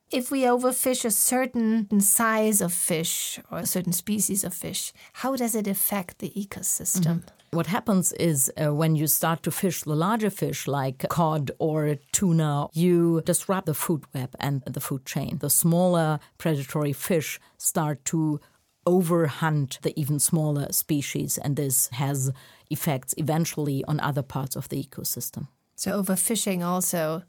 If 0.10 0.32
we 0.32 0.43
overfish 0.43 1.03
a 1.03 1.12
certain 1.12 1.99
size 1.99 2.62
of 2.62 2.71
fish 2.71 3.39
or 3.51 3.60
a 3.60 3.65
certain 3.65 3.91
species 3.93 4.45
of 4.45 4.53
fish, 4.53 4.93
how 5.21 5.36
does 5.36 5.53
it 5.53 5.67
affect 5.67 6.19
the 6.19 6.32
ecosystem? 6.43 7.13
Mm 7.13 7.23
-hmm. 7.23 7.38
What 7.51 7.67
happens 7.67 8.12
is 8.13 8.51
uh, 8.58 8.73
when 8.73 8.95
you 8.95 9.08
start 9.08 9.41
to 9.43 9.51
fish 9.51 9.82
the 9.84 9.95
larger 9.95 10.30
fish 10.30 10.67
like 10.67 11.08
cod 11.10 11.51
or 11.60 11.97
tuna, 12.12 12.67
you 12.73 13.21
disrupt 13.21 13.65
the 13.65 13.73
food 13.73 14.03
web 14.13 14.36
and 14.39 14.62
the 14.65 14.82
food 14.82 15.06
chain. 15.06 15.38
The 15.38 15.49
smaller 15.49 16.19
predatory 16.38 16.93
fish 16.93 17.39
start 17.58 18.03
to 18.06 18.39
overhunt 18.88 19.82
the 19.82 19.93
even 20.00 20.19
smaller 20.19 20.71
species, 20.71 21.38
and 21.38 21.56
this 21.56 21.89
has 21.89 22.32
effects 22.69 23.13
eventually 23.17 23.84
on 23.86 24.00
other 24.00 24.23
parts 24.23 24.56
of 24.56 24.69
the 24.69 24.82
ecosystem. 24.82 25.47
So, 25.76 26.02
overfishing 26.02 26.65
also 26.65 27.23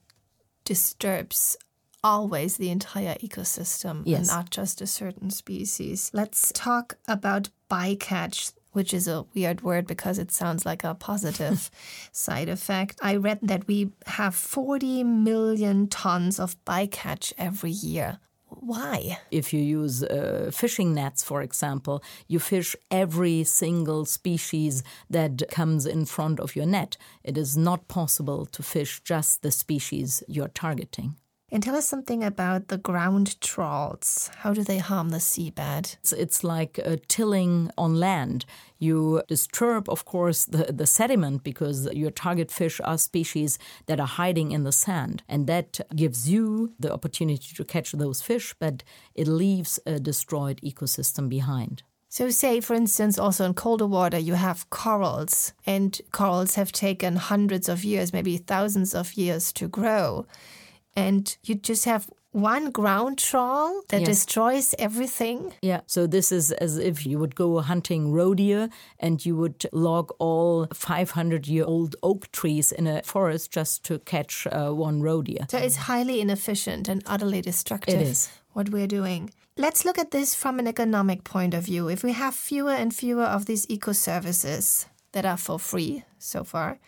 disturbs 0.64 1.56
always 2.04 2.56
the 2.56 2.70
entire 2.70 3.16
ecosystem 3.16 4.02
yes. 4.04 4.20
and 4.20 4.28
not 4.28 4.50
just 4.50 4.80
a 4.80 4.86
certain 4.86 5.30
species. 5.30 6.10
Let's 6.14 6.52
talk 6.54 6.96
about 7.08 7.50
bycatch 7.68 8.52
which 8.72 8.94
is 8.94 9.08
a 9.08 9.24
weird 9.34 9.62
word 9.62 9.86
because 9.86 10.18
it 10.18 10.30
sounds 10.30 10.64
like 10.64 10.84
a 10.84 10.94
positive 10.94 11.70
side 12.12 12.48
effect. 12.48 12.98
I 13.02 13.16
read 13.16 13.40
that 13.42 13.66
we 13.66 13.90
have 14.06 14.34
40 14.34 15.02
million 15.04 15.88
tons 15.88 16.38
of 16.38 16.62
bycatch 16.64 17.32
every 17.36 17.72
year. 17.72 18.20
Why? 18.48 19.18
If 19.30 19.52
you 19.52 19.60
use 19.60 20.02
uh, 20.02 20.50
fishing 20.52 20.94
nets, 20.94 21.22
for 21.22 21.42
example, 21.42 22.02
you 22.26 22.38
fish 22.38 22.74
every 22.90 23.44
single 23.44 24.04
species 24.04 24.82
that 25.10 25.42
comes 25.50 25.86
in 25.86 26.06
front 26.06 26.40
of 26.40 26.56
your 26.56 26.66
net. 26.66 26.96
It 27.22 27.36
is 27.36 27.56
not 27.56 27.88
possible 27.88 28.46
to 28.46 28.62
fish 28.62 29.00
just 29.04 29.42
the 29.42 29.50
species 29.50 30.22
you're 30.28 30.48
targeting. 30.48 31.16
And 31.50 31.62
tell 31.62 31.76
us 31.76 31.88
something 31.88 32.22
about 32.22 32.68
the 32.68 32.76
ground 32.76 33.40
trawls. 33.40 34.30
How 34.38 34.52
do 34.52 34.62
they 34.62 34.78
harm 34.78 35.08
the 35.08 35.16
seabed? 35.16 35.96
It's, 36.00 36.12
it's 36.12 36.44
like 36.44 36.78
uh, 36.84 36.96
tilling 37.08 37.70
on 37.78 37.94
land. 37.94 38.44
You 38.78 39.22
disturb, 39.28 39.88
of 39.88 40.04
course, 40.04 40.44
the, 40.44 40.70
the 40.70 40.86
sediment 40.86 41.44
because 41.44 41.88
your 41.94 42.10
target 42.10 42.50
fish 42.50 42.82
are 42.84 42.98
species 42.98 43.58
that 43.86 43.98
are 43.98 44.06
hiding 44.06 44.52
in 44.52 44.64
the 44.64 44.72
sand. 44.72 45.22
And 45.26 45.46
that 45.46 45.80
gives 45.96 46.28
you 46.28 46.74
the 46.78 46.92
opportunity 46.92 47.54
to 47.54 47.64
catch 47.64 47.92
those 47.92 48.20
fish, 48.20 48.54
but 48.58 48.84
it 49.14 49.26
leaves 49.26 49.80
a 49.86 49.98
destroyed 49.98 50.60
ecosystem 50.62 51.30
behind. 51.30 51.82
So, 52.10 52.30
say, 52.30 52.60
for 52.60 52.74
instance, 52.74 53.18
also 53.18 53.44
in 53.44 53.54
colder 53.54 53.86
water, 53.86 54.18
you 54.18 54.34
have 54.34 54.68
corals, 54.70 55.52
and 55.66 56.00
corals 56.10 56.54
have 56.54 56.72
taken 56.72 57.16
hundreds 57.16 57.68
of 57.68 57.84
years, 57.84 58.14
maybe 58.14 58.38
thousands 58.38 58.94
of 58.94 59.14
years 59.14 59.52
to 59.54 59.68
grow 59.68 60.26
and 60.98 61.38
you 61.44 61.54
just 61.54 61.84
have 61.84 62.10
one 62.32 62.70
ground 62.70 63.18
trawl 63.18 63.82
that 63.88 64.00
yes. 64.00 64.08
destroys 64.08 64.74
everything. 64.78 65.54
Yeah. 65.62 65.80
So 65.86 66.06
this 66.06 66.30
is 66.30 66.52
as 66.52 66.76
if 66.76 67.06
you 67.06 67.18
would 67.18 67.34
go 67.34 67.60
hunting 67.60 68.12
roe 68.12 68.34
deer 68.34 68.68
and 68.98 69.24
you 69.24 69.36
would 69.36 69.66
log 69.72 70.12
all 70.18 70.66
500 70.74 71.46
year 71.46 71.64
old 71.64 71.96
oak 72.02 72.30
trees 72.32 72.72
in 72.72 72.86
a 72.86 73.02
forest 73.02 73.50
just 73.50 73.84
to 73.84 73.98
catch 74.00 74.46
uh, 74.46 74.70
one 74.70 75.00
roe 75.00 75.22
deer. 75.22 75.46
So 75.50 75.58
it's 75.58 75.76
highly 75.76 76.20
inefficient 76.20 76.88
and 76.88 77.02
utterly 77.06 77.40
destructive. 77.40 78.00
It 78.00 78.06
is. 78.06 78.30
What 78.52 78.70
we're 78.70 78.88
doing. 78.88 79.30
Let's 79.56 79.84
look 79.84 79.98
at 79.98 80.10
this 80.10 80.34
from 80.34 80.58
an 80.58 80.66
economic 80.66 81.24
point 81.24 81.54
of 81.54 81.64
view. 81.64 81.88
If 81.88 82.04
we 82.04 82.12
have 82.12 82.34
fewer 82.34 82.72
and 82.72 82.94
fewer 82.94 83.24
of 83.24 83.46
these 83.46 83.66
eco 83.68 83.92
services 83.92 84.86
that 85.12 85.24
are 85.24 85.36
for 85.36 85.58
free 85.58 86.04
so 86.18 86.44
far, 86.44 86.78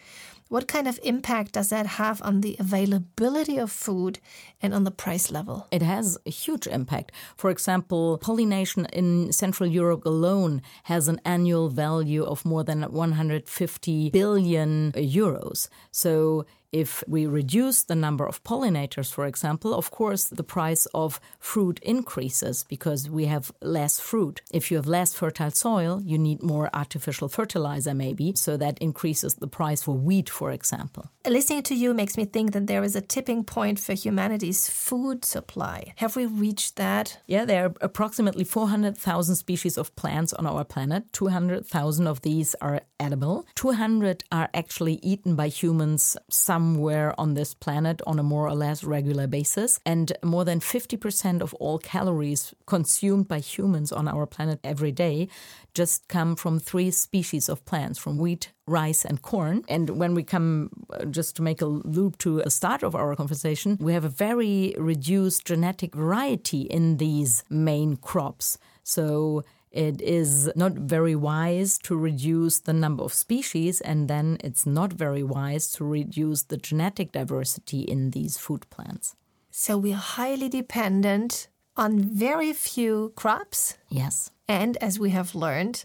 what 0.51 0.67
kind 0.67 0.89
of 0.89 0.99
impact 1.05 1.53
does 1.53 1.69
that 1.69 1.87
have 1.87 2.21
on 2.23 2.41
the 2.41 2.57
availability 2.59 3.57
of 3.57 3.71
food 3.71 4.19
and 4.61 4.75
on 4.75 4.83
the 4.83 4.91
price 4.91 5.31
level? 5.31 5.69
It 5.71 5.81
has 5.81 6.19
a 6.27 6.31
huge 6.31 6.67
impact. 6.67 7.13
For 7.37 7.51
example, 7.51 8.19
pollination 8.19 8.87
in 8.93 9.33
Central 9.33 9.71
Europe 9.71 10.05
alone 10.05 10.61
has 10.85 11.07
an 11.07 11.21
annual 11.25 11.69
value 11.69 12.25
of 12.25 12.45
more 12.45 12.65
than 12.65 12.83
150 12.83 14.11
billion 14.11 14.91
euros. 14.93 15.69
So 15.93 16.45
if 16.73 17.03
we 17.09 17.27
reduce 17.27 17.83
the 17.83 17.95
number 17.95 18.27
of 18.27 18.43
pollinators, 18.45 19.13
for 19.13 19.27
example, 19.27 19.75
of 19.75 19.91
course, 19.91 20.25
the 20.25 20.45
price 20.45 20.87
of 20.95 21.21
fruit 21.39 21.79
increases 21.83 22.65
because 22.65 23.11
we 23.11 23.27
have 23.27 23.53
less 23.61 23.99
fruit. 23.99 24.43
If 24.53 24.71
you 24.71 24.77
have 24.77 24.87
less 24.87 25.15
fertile 25.15 25.51
soil, 25.51 26.01
you 26.05 26.19
need 26.19 26.43
more 26.43 26.71
artificial 26.75 27.29
fertilizer, 27.29 27.95
maybe, 27.95 28.33
so 28.37 28.57
that 28.57 28.79
increases 28.79 29.35
the 29.35 29.47
price 29.47 29.83
for 29.83 29.95
wheat, 29.97 30.29
for 30.29 30.51
example. 30.51 31.11
Listening 31.27 31.63
to 31.65 31.75
you 31.75 31.93
makes 31.93 32.17
me 32.17 32.25
think 32.25 32.53
that 32.53 32.67
there 32.67 32.85
is 32.85 32.97
a 32.97 33.01
tipping 33.01 33.45
point 33.45 33.79
for 33.79 33.95
humanity's 33.95 34.69
food 34.69 35.25
supply. 35.25 35.93
Have 35.97 36.17
we 36.17 36.27
reached 36.27 36.77
that? 36.77 37.19
Yeah, 37.27 37.45
there 37.45 37.67
are 37.67 37.75
approximately 37.81 38.45
400,000 38.45 39.37
species 39.37 39.77
of 39.77 39.95
plants 39.97 40.33
on 40.33 40.47
our 40.47 40.65
planet. 40.65 41.13
200,000 41.13 42.07
of 42.07 42.23
these 42.23 42.55
are 42.61 42.81
edible. 42.99 43.47
200 43.55 44.25
are 44.33 44.49
actually 44.55 44.95
eaten 45.03 45.35
by 45.35 45.49
humans. 45.49 46.17
Some 46.31 46.60
somewhere 46.61 47.15
on 47.17 47.33
this 47.35 47.55
planet 47.55 48.03
on 48.07 48.19
a 48.19 48.23
more 48.23 48.47
or 48.47 48.55
less 48.55 48.85
regular 48.85 49.27
basis. 49.27 49.81
And 49.87 50.13
more 50.23 50.45
than 50.45 50.61
50% 50.61 51.41
of 51.41 51.55
all 51.55 51.79
calories 51.79 52.55
consumed 52.67 53.29
by 53.29 53.39
humans 53.39 53.93
on 53.93 54.07
our 54.07 54.27
planet 54.27 54.61
every 54.63 54.93
day 54.93 55.29
just 55.73 56.09
come 56.09 56.37
from 56.37 56.59
three 56.59 56.91
species 56.91 57.49
of 57.49 57.65
plants 57.65 57.99
from 57.99 58.19
wheat, 58.19 58.53
rice, 58.67 59.05
and 59.07 59.23
corn. 59.23 59.63
And 59.69 59.89
when 60.01 60.15
we 60.15 60.23
come, 60.23 60.71
uh, 60.93 61.05
just 61.07 61.37
to 61.37 61.43
make 61.43 61.63
a 61.63 61.67
loop 61.67 62.19
to 62.19 62.43
the 62.43 62.51
start 62.51 62.83
of 62.83 62.95
our 62.95 63.17
conversation, 63.17 63.79
we 63.81 63.95
have 63.95 64.05
a 64.05 64.17
very 64.27 64.75
reduced 64.77 65.47
genetic 65.47 65.95
variety 65.95 66.63
in 66.63 66.99
these 66.99 67.45
main 67.49 67.97
crops. 67.97 68.59
So 68.83 69.45
it 69.71 70.01
is 70.01 70.51
not 70.57 70.73
very 70.73 71.15
wise 71.15 71.79
to 71.85 71.97
reduce 71.97 72.59
the 72.59 72.73
number 72.73 73.05
of 73.05 73.15
species, 73.15 73.81
and 73.81 74.09
then 74.09 74.39
it's 74.43 74.67
not 74.67 74.93
very 74.93 75.23
wise 75.23 75.71
to 75.73 75.85
reduce 75.85 76.43
the 76.43 76.57
genetic 76.57 77.13
diversity 77.13 77.81
in 77.81 78.11
these 78.11 78.37
food 78.37 78.69
plants. 78.71 79.15
So 79.51 79.79
we're 79.79 79.95
highly 79.95 80.49
dependent 80.49 81.49
on 81.77 82.01
very 82.01 82.53
few 82.53 83.13
crops. 83.17 83.79
Yes. 83.89 84.31
And 84.49 84.77
as 84.79 84.99
we 84.99 85.11
have 85.11 85.35
learned, 85.35 85.85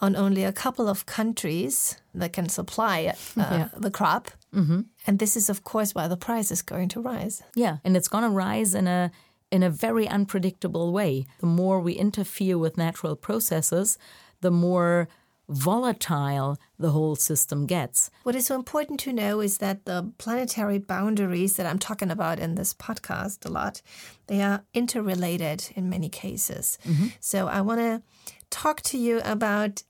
on 0.00 0.14
only 0.16 0.44
a 0.44 0.52
couple 0.52 0.88
of 0.88 1.06
countries 1.06 1.96
that 2.14 2.32
can 2.32 2.48
supply 2.48 3.06
uh, 3.06 3.14
yeah. 3.36 3.68
the 3.76 3.90
crop. 3.90 4.30
Mm-hmm. 4.54 4.82
And 5.06 5.18
this 5.18 5.36
is, 5.36 5.50
of 5.50 5.64
course, 5.64 5.94
why 5.94 6.08
the 6.08 6.16
price 6.16 6.50
is 6.50 6.62
going 6.62 6.88
to 6.90 7.00
rise. 7.00 7.42
Yeah, 7.54 7.78
and 7.84 7.96
it's 7.96 8.08
going 8.08 8.24
to 8.24 8.30
rise 8.30 8.74
in 8.74 8.86
a 8.86 9.10
in 9.50 9.62
a 9.62 9.70
very 9.70 10.06
unpredictable 10.06 10.92
way. 10.92 11.26
The 11.40 11.46
more 11.46 11.80
we 11.80 11.94
interfere 11.94 12.58
with 12.58 12.76
natural 12.76 13.16
processes, 13.16 13.98
the 14.40 14.50
more 14.50 15.08
volatile 15.48 16.58
the 16.78 16.90
whole 16.90 17.16
system 17.16 17.66
gets. 17.66 18.10
What 18.22 18.34
is 18.34 18.46
so 18.46 18.54
important 18.54 19.00
to 19.00 19.12
know 19.12 19.40
is 19.40 19.58
that 19.58 19.86
the 19.86 20.12
planetary 20.18 20.78
boundaries 20.78 21.56
that 21.56 21.66
I'm 21.66 21.78
talking 21.78 22.10
about 22.10 22.38
in 22.38 22.54
this 22.54 22.74
podcast 22.74 23.46
a 23.46 23.48
lot, 23.48 23.80
they 24.26 24.42
are 24.42 24.64
interrelated 24.74 25.70
in 25.74 25.88
many 25.88 26.08
cases. 26.08 26.78
Mm-hmm. 26.84 27.06
So 27.20 27.48
I 27.48 27.62
want 27.62 27.80
to 27.80 28.02
talk 28.50 28.82
to 28.82 28.98
you 28.98 29.20
about 29.24 29.82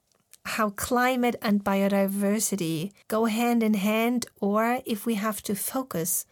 how 0.45 0.71
climate 0.71 1.37
and 1.43 1.65
biodiversity 1.65 2.93
go 3.09 3.27
hand 3.27 3.63
in 3.63 3.75
hand 3.75 4.27
or 4.41 4.81
if 4.87 5.05
we 5.05 5.15
have 5.15 5.43
to 5.43 5.55
focus 5.55 6.25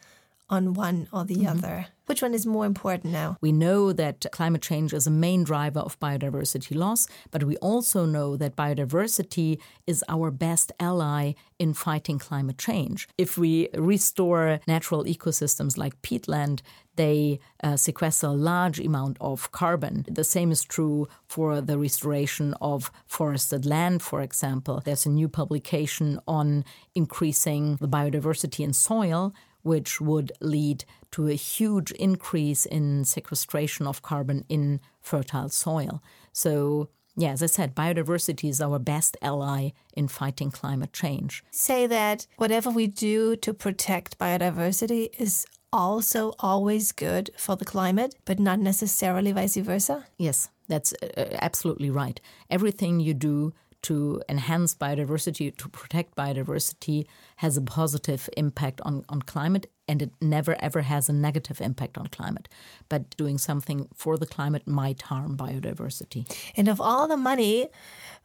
on 0.48 0.72
one 0.72 1.08
or 1.12 1.24
the 1.24 1.34
mm-hmm. 1.34 1.58
other. 1.58 1.86
Which 2.06 2.22
one 2.22 2.34
is 2.34 2.46
more 2.46 2.64
important 2.64 3.12
now? 3.12 3.36
We 3.40 3.50
know 3.50 3.92
that 3.92 4.26
climate 4.30 4.62
change 4.62 4.94
is 4.94 5.06
a 5.06 5.10
main 5.10 5.42
driver 5.42 5.80
of 5.80 5.98
biodiversity 5.98 6.74
loss, 6.76 7.08
but 7.32 7.42
we 7.42 7.56
also 7.56 8.06
know 8.06 8.36
that 8.36 8.54
biodiversity 8.54 9.58
is 9.88 10.04
our 10.08 10.30
best 10.30 10.70
ally 10.78 11.32
in 11.58 11.74
fighting 11.74 12.18
climate 12.18 12.58
change. 12.58 13.08
If 13.18 13.36
we 13.36 13.68
restore 13.74 14.60
natural 14.68 15.04
ecosystems 15.04 15.76
like 15.76 16.00
peatland, 16.02 16.60
they 16.94 17.40
uh, 17.62 17.76
sequester 17.76 18.28
a 18.28 18.30
large 18.30 18.80
amount 18.80 19.16
of 19.20 19.52
carbon. 19.52 20.04
The 20.08 20.24
same 20.24 20.50
is 20.50 20.64
true 20.64 21.08
for 21.26 21.60
the 21.60 21.76
restoration 21.76 22.54
of 22.60 22.90
forested 23.06 23.66
land, 23.66 24.02
for 24.02 24.22
example. 24.22 24.80
There's 24.84 25.06
a 25.06 25.10
new 25.10 25.28
publication 25.28 26.20
on 26.26 26.64
increasing 26.94 27.76
the 27.76 27.88
biodiversity 27.88 28.64
in 28.64 28.72
soil, 28.72 29.34
which 29.66 30.00
would 30.00 30.30
lead 30.40 30.84
to 31.10 31.26
a 31.26 31.34
huge 31.34 31.90
increase 31.92 32.64
in 32.64 33.04
sequestration 33.04 33.86
of 33.86 34.00
carbon 34.00 34.44
in 34.48 34.80
fertile 35.00 35.48
soil. 35.48 36.00
So, 36.32 36.88
yeah, 37.16 37.32
as 37.32 37.42
I 37.42 37.46
said, 37.46 37.74
biodiversity 37.74 38.48
is 38.48 38.60
our 38.60 38.78
best 38.78 39.16
ally 39.20 39.70
in 39.94 40.06
fighting 40.06 40.52
climate 40.52 40.92
change. 40.92 41.42
Say 41.50 41.88
that 41.88 42.28
whatever 42.36 42.70
we 42.70 42.86
do 42.86 43.34
to 43.36 43.52
protect 43.52 44.18
biodiversity 44.18 45.08
is 45.18 45.46
also 45.72 46.32
always 46.38 46.92
good 46.92 47.30
for 47.36 47.56
the 47.56 47.64
climate, 47.64 48.14
but 48.24 48.38
not 48.38 48.60
necessarily 48.60 49.32
vice 49.32 49.56
versa? 49.56 50.06
Yes, 50.16 50.48
that's 50.68 50.92
uh, 51.02 51.36
absolutely 51.42 51.90
right. 51.90 52.20
Everything 52.50 53.00
you 53.00 53.14
do 53.14 53.52
to 53.86 54.20
enhance 54.28 54.74
biodiversity, 54.74 55.56
to 55.56 55.68
protect 55.68 56.16
biodiversity, 56.16 57.06
has 57.36 57.56
a 57.56 57.60
positive 57.60 58.28
impact 58.36 58.80
on, 58.84 59.04
on 59.08 59.22
climate, 59.22 59.70
and 59.86 60.02
it 60.02 60.10
never 60.20 60.56
ever 60.60 60.80
has 60.82 61.08
a 61.08 61.12
negative 61.12 61.60
impact 61.60 61.96
on 61.96 62.08
climate. 62.08 62.48
But 62.88 63.16
doing 63.16 63.38
something 63.38 63.88
for 63.94 64.18
the 64.18 64.26
climate 64.26 64.66
might 64.66 65.02
harm 65.02 65.36
biodiversity. 65.36 66.26
And 66.56 66.66
of 66.66 66.80
all 66.80 67.06
the 67.06 67.16
money, 67.16 67.68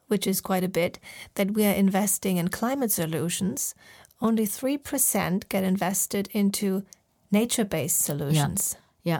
which 0.08 0.26
is 0.26 0.42
quite 0.42 0.64
a 0.64 0.68
bit, 0.82 0.98
that 1.36 1.52
we 1.52 1.64
are 1.66 1.76
investing 1.76 2.38
in 2.38 2.48
climate 2.48 2.92
solutions, 2.92 3.76
only 4.20 4.48
3% 4.48 5.48
get 5.48 5.64
invested 5.64 6.28
into 6.32 6.84
nature 7.32 7.66
based 7.66 8.00
solutions. 8.00 8.78
Yeah. 9.04 9.20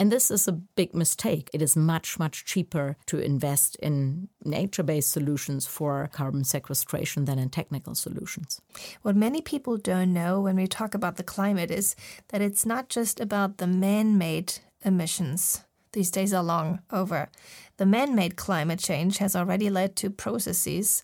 And 0.00 0.10
this 0.10 0.30
is 0.30 0.48
a 0.48 0.52
big 0.52 0.94
mistake. 0.94 1.50
It 1.52 1.60
is 1.60 1.76
much, 1.76 2.18
much 2.18 2.46
cheaper 2.46 2.96
to 3.04 3.18
invest 3.18 3.76
in 3.76 4.30
nature 4.42 4.82
based 4.82 5.12
solutions 5.12 5.66
for 5.66 6.08
carbon 6.10 6.42
sequestration 6.42 7.26
than 7.26 7.38
in 7.38 7.50
technical 7.50 7.94
solutions. 7.94 8.62
What 9.02 9.14
many 9.14 9.42
people 9.42 9.76
don't 9.76 10.14
know 10.14 10.40
when 10.40 10.56
we 10.56 10.66
talk 10.66 10.94
about 10.94 11.16
the 11.16 11.22
climate 11.22 11.70
is 11.70 11.94
that 12.28 12.40
it's 12.40 12.64
not 12.64 12.88
just 12.88 13.20
about 13.20 13.58
the 13.58 13.66
man 13.66 14.16
made 14.16 14.54
emissions. 14.82 15.64
These 15.92 16.10
days 16.10 16.32
are 16.32 16.42
long 16.42 16.80
over. 16.90 17.28
The 17.76 17.84
man 17.84 18.14
made 18.14 18.36
climate 18.36 18.78
change 18.78 19.18
has 19.18 19.36
already 19.36 19.68
led 19.68 19.96
to 19.96 20.08
processes 20.08 21.02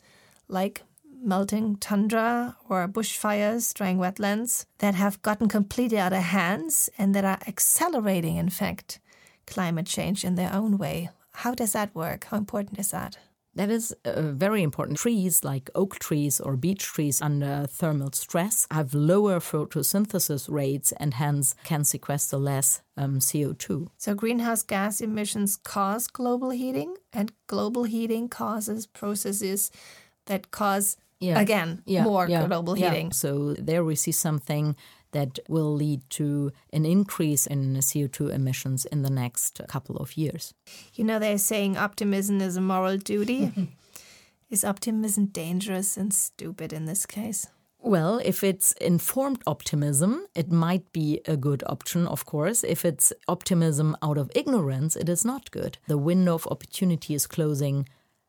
like 0.48 0.85
melting 1.26 1.76
tundra 1.76 2.56
or 2.68 2.86
bushfires, 2.88 3.74
drying 3.74 3.98
wetlands 3.98 4.64
that 4.78 4.94
have 4.94 5.20
gotten 5.22 5.48
completely 5.48 5.98
out 5.98 6.12
of 6.12 6.22
hands 6.22 6.88
and 6.96 7.14
that 7.14 7.24
are 7.24 7.38
accelerating, 7.46 8.36
in 8.36 8.48
fact, 8.48 9.00
climate 9.46 9.86
change 9.86 10.24
in 10.24 10.36
their 10.36 10.52
own 10.52 10.78
way. 10.78 11.10
How 11.32 11.54
does 11.54 11.72
that 11.72 11.94
work? 11.94 12.24
How 12.24 12.36
important 12.36 12.78
is 12.78 12.92
that? 12.92 13.18
That 13.56 13.70
is 13.70 13.94
uh, 14.04 14.32
very 14.32 14.62
important. 14.62 14.98
Trees 14.98 15.42
like 15.42 15.70
oak 15.74 15.98
trees 15.98 16.40
or 16.40 16.56
beech 16.56 16.82
trees 16.82 17.22
under 17.22 17.66
thermal 17.66 18.12
stress 18.12 18.66
have 18.70 18.92
lower 18.92 19.40
photosynthesis 19.40 20.50
rates 20.50 20.92
and 21.00 21.14
hence 21.14 21.54
can 21.64 21.84
sequester 21.84 22.36
less 22.36 22.82
um, 22.98 23.18
CO2. 23.18 23.88
So, 23.96 24.14
greenhouse 24.14 24.62
gas 24.62 25.00
emissions 25.00 25.56
cause 25.56 26.06
global 26.06 26.50
heating, 26.50 26.96
and 27.14 27.32
global 27.46 27.84
heating 27.84 28.28
causes 28.28 28.86
processes 28.86 29.70
that 30.26 30.50
cause 30.50 30.98
yeah. 31.20 31.40
again 31.40 31.83
yeah. 31.87 32.05
more 32.05 32.29
yeah. 32.29 32.46
global 32.46 32.74
heating. 32.74 33.12
So 33.12 33.55
there 33.55 33.85
we 33.85 33.94
see 33.94 34.12
something 34.12 34.76
that 35.12 35.38
will 35.48 35.72
lead 35.72 36.02
to 36.11 36.52
an 36.72 36.85
increase 36.85 37.46
in 37.46 37.74
CO2 37.76 38.31
emissions 38.33 38.85
in 38.85 39.02
the 39.02 39.11
next 39.11 39.61
couple 39.68 39.96
of 39.96 40.16
years. 40.16 40.52
You 40.94 41.05
know, 41.05 41.18
they're 41.18 41.38
saying 41.38 41.76
optimism 41.76 42.40
is 42.40 42.57
a 42.57 42.61
moral 42.61 42.98
duty. 42.98 43.52
is 44.50 44.64
optimism 44.64 45.26
dangerous 45.26 45.96
and 45.96 46.12
stupid 46.12 46.72
in 46.72 46.85
this 46.85 47.07
case? 47.07 47.46
Well, 47.79 48.20
if 48.24 48.42
it's 48.42 48.72
informed 48.72 49.42
optimism, 49.46 50.26
it 50.35 50.50
might 50.50 50.92
be 50.92 51.20
a 51.26 51.37
good 51.37 51.62
option, 51.66 52.07
of 52.07 52.24
course. 52.24 52.64
If 52.64 52.85
it's 52.85 53.12
optimism 53.29 53.96
out 54.02 54.18
of 54.18 54.31
ignorance, 54.35 54.96
it 54.96 55.09
is 55.09 55.24
not 55.24 55.50
good. 55.50 55.79
The 55.87 55.98
window 55.98 56.35
of 56.35 56.48
opportunity 56.48 57.14
is 57.14 57.26
closing 57.26 57.88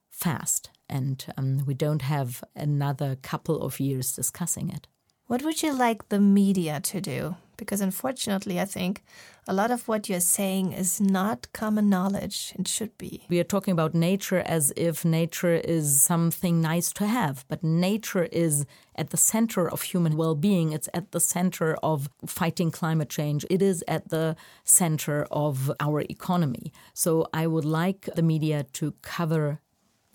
fast 0.10 0.69
and 0.89 1.26
um, 1.38 1.63
we 1.65 1.73
don't 1.73 2.02
have 2.02 2.43
another 2.56 3.17
couple 3.21 3.62
of 3.62 3.80
years 3.80 4.15
discussing 4.15 4.69
it. 4.69 4.88
What 5.28 5.43
would 5.43 5.62
you 5.62 5.73
like 5.73 6.08
the 6.08 6.19
media 6.19 6.80
to 6.80 7.02
do? 7.02 7.36
Because 7.58 7.82
unfortunately, 7.82 8.62
I 8.62 8.65
think 8.65 9.04
a 9.47 9.54
lot 9.54 9.71
of 9.71 9.88
what 9.88 10.08
you're 10.08 10.19
saying 10.19 10.71
is 10.73 11.02
not 11.02 11.47
common 11.54 11.89
knowledge. 11.89 12.54
It 12.58 12.67
should 12.67 12.97
be. 12.97 13.23
We 13.28 13.39
are 13.39 13.43
talking 13.43 13.71
about 13.71 13.93
nature 13.93 14.39
as 14.45 14.71
if 14.78 15.04
nature 15.04 15.56
is 15.56 16.02
something 16.02 16.62
nice 16.62 16.93
to 16.93 17.08
have, 17.08 17.45
but 17.50 17.63
nature 17.63 18.26
is 18.26 18.65
at 18.95 19.10
the 19.10 19.17
center 19.17 19.69
of 19.69 19.82
human 19.82 20.15
well 20.15 20.36
being. 20.36 20.71
It's 20.71 20.88
at 20.93 21.12
the 21.12 21.19
center 21.19 21.76
of 21.84 22.10
fighting 22.26 22.71
climate 22.71 23.10
change. 23.10 23.45
It 23.50 23.62
is 23.62 23.84
at 23.88 24.10
the 24.10 24.36
center 24.63 25.28
of 25.32 25.71
our 25.80 26.02
economy. 26.02 26.71
So 26.93 27.28
I 27.34 27.47
would 27.47 27.65
like 27.65 28.08
the 28.15 28.21
media 28.23 28.63
to 28.73 28.93
cover 29.02 29.60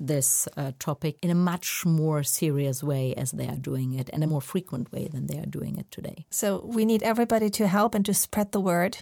this 0.07 0.49
uh, 0.57 0.73
topic 0.79 1.17
in 1.23 1.31
a 1.31 1.35
much 1.35 1.85
more 1.87 2.23
serious 2.23 2.83
way 2.83 3.15
as 3.15 3.31
they 3.31 3.47
are 3.47 3.57
doing 3.57 3.93
it 3.93 4.11
and 4.13 4.25
a 4.25 4.27
more 4.27 4.41
frequent 4.41 4.93
way 4.93 5.09
than 5.09 5.27
they 5.27 5.39
are 5.39 5.47
doing 5.47 5.79
it 5.79 5.91
today. 5.91 6.27
So 6.31 6.63
we 6.65 6.85
need 6.85 7.03
everybody 7.03 7.51
to 7.51 7.69
help 7.69 7.95
and 7.95 8.05
to 8.07 8.15
spread 8.15 8.53
the 8.53 8.61
word. 8.61 8.99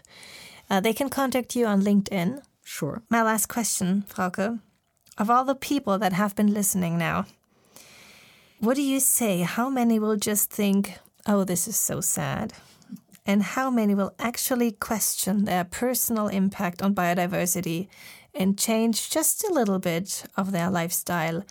Uh, 0.69 0.81
they 0.81 0.93
can 0.93 1.09
contact 1.09 1.57
you 1.57 1.67
on 1.67 1.83
LinkedIn. 1.83 2.43
Sure. 2.63 3.03
My 3.09 3.23
last 3.23 3.47
question, 3.47 4.05
Frauke. 4.09 4.61
Of 5.19 5.31
all 5.31 5.45
the 5.45 5.55
people 5.55 5.99
that 5.99 6.13
have 6.13 6.37
been 6.37 6.55
listening 6.55 6.97
now, 6.97 7.27
what 8.61 8.77
do 8.77 8.83
you 8.83 9.01
say? 9.01 9.41
How 9.41 9.71
many 9.71 9.99
will 9.99 10.17
just 10.17 10.51
think, 10.51 10.99
oh, 11.27 11.45
this 11.45 11.67
is 11.67 11.77
so 11.77 12.01
sad? 12.01 12.53
And 13.27 13.43
how 13.43 13.71
many 13.71 13.95
will 13.95 14.15
actually 14.19 14.73
question 14.73 15.45
their 15.45 15.65
personal 15.65 16.29
impact 16.29 16.83
on 16.83 16.95
biodiversity 16.95 17.89
and 18.35 18.59
change 18.59 19.11
just 19.11 19.45
a 19.45 19.53
little 19.53 19.79
bit 19.79 20.25
of 20.37 20.53
their 20.53 20.71
lifestyle 20.71 21.45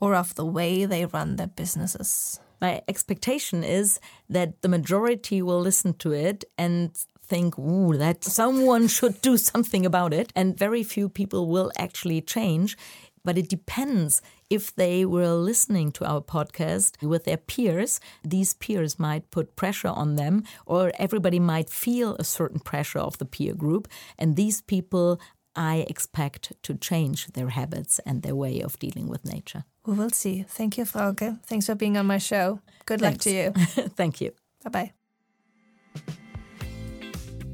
or 0.00 0.14
of 0.14 0.34
the 0.34 0.44
way 0.44 0.84
they 0.84 1.06
run 1.06 1.36
their 1.36 1.46
businesses. 1.46 2.40
My 2.60 2.82
expectation 2.88 3.62
is 3.64 4.00
that 4.28 4.62
the 4.62 4.68
majority 4.68 5.42
will 5.42 5.60
listen 5.60 5.94
to 5.94 6.12
it 6.12 6.44
and 6.56 6.96
think, 7.26 7.58
ooh, 7.58 7.96
that 7.96 8.24
someone 8.24 8.88
should 8.88 9.20
do 9.20 9.36
something 9.36 9.86
about 9.86 10.12
it. 10.12 10.32
And 10.34 10.58
very 10.58 10.82
few 10.82 11.08
people 11.08 11.46
will 11.46 11.70
actually 11.78 12.20
change. 12.20 12.76
But 13.24 13.38
it 13.38 13.48
depends 13.48 14.20
if 14.50 14.74
they 14.76 15.06
were 15.06 15.32
listening 15.32 15.92
to 15.92 16.04
our 16.04 16.20
podcast 16.20 17.02
with 17.02 17.24
their 17.24 17.38
peers, 17.38 17.98
these 18.22 18.52
peers 18.52 18.98
might 18.98 19.30
put 19.30 19.56
pressure 19.56 19.88
on 19.88 20.16
them, 20.16 20.44
or 20.66 20.92
everybody 20.98 21.40
might 21.40 21.70
feel 21.70 22.16
a 22.16 22.24
certain 22.24 22.60
pressure 22.60 22.98
of 22.98 23.16
the 23.16 23.24
peer 23.24 23.54
group. 23.54 23.88
And 24.18 24.36
these 24.36 24.60
people 24.60 25.18
I 25.56 25.86
expect 25.88 26.52
to 26.62 26.74
change 26.74 27.28
their 27.28 27.50
habits 27.50 28.00
and 28.00 28.22
their 28.22 28.34
way 28.34 28.60
of 28.60 28.78
dealing 28.78 29.08
with 29.08 29.24
nature. 29.24 29.64
We 29.86 29.94
will 29.94 30.10
see. 30.10 30.44
Thank 30.48 30.78
you, 30.78 30.84
Frauke. 30.84 31.38
Thanks 31.44 31.66
for 31.66 31.74
being 31.74 31.96
on 31.96 32.06
my 32.06 32.18
show. 32.18 32.60
Good 32.86 33.00
Thanks. 33.00 33.16
luck 33.16 33.22
to 33.22 33.30
you. 33.30 33.50
Thank 33.96 34.20
you. 34.20 34.32
Bye 34.64 34.70
bye. 34.70 34.92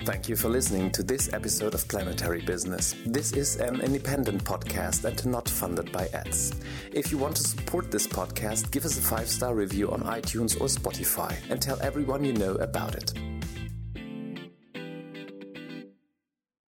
Thank 0.05 0.31
you 0.31 0.37
for 0.37 0.49
listening 0.49 0.91
to 0.93 1.03
this 1.03 1.31
episode 1.35 1.75
of 1.75 1.87
Planetary 1.87 2.41
Business. 2.41 2.95
This 3.05 3.33
is 3.33 3.57
an 3.57 3.83
independent 3.83 4.43
podcast 4.43 5.05
and 5.05 5.27
not 5.27 5.47
funded 5.47 5.93
by 5.93 6.09
ads. 6.15 6.55
If 6.91 7.13
you 7.13 7.19
want 7.19 7.37
to 7.37 7.43
support 7.43 7.91
this 7.91 8.07
podcast, 8.07 8.71
give 8.71 8.87
us 8.87 8.99
a 8.99 9.03
five 9.03 9.29
star 9.29 9.55
review 9.55 9.91
on 9.91 10.01
iTunes 10.01 10.59
or 10.59 10.69
Spotify 10.69 11.37
and 11.51 11.61
tell 11.61 11.79
everyone 11.83 12.25
you 12.25 12.33
know 12.33 12.55
about 12.55 12.95
it. 12.95 13.13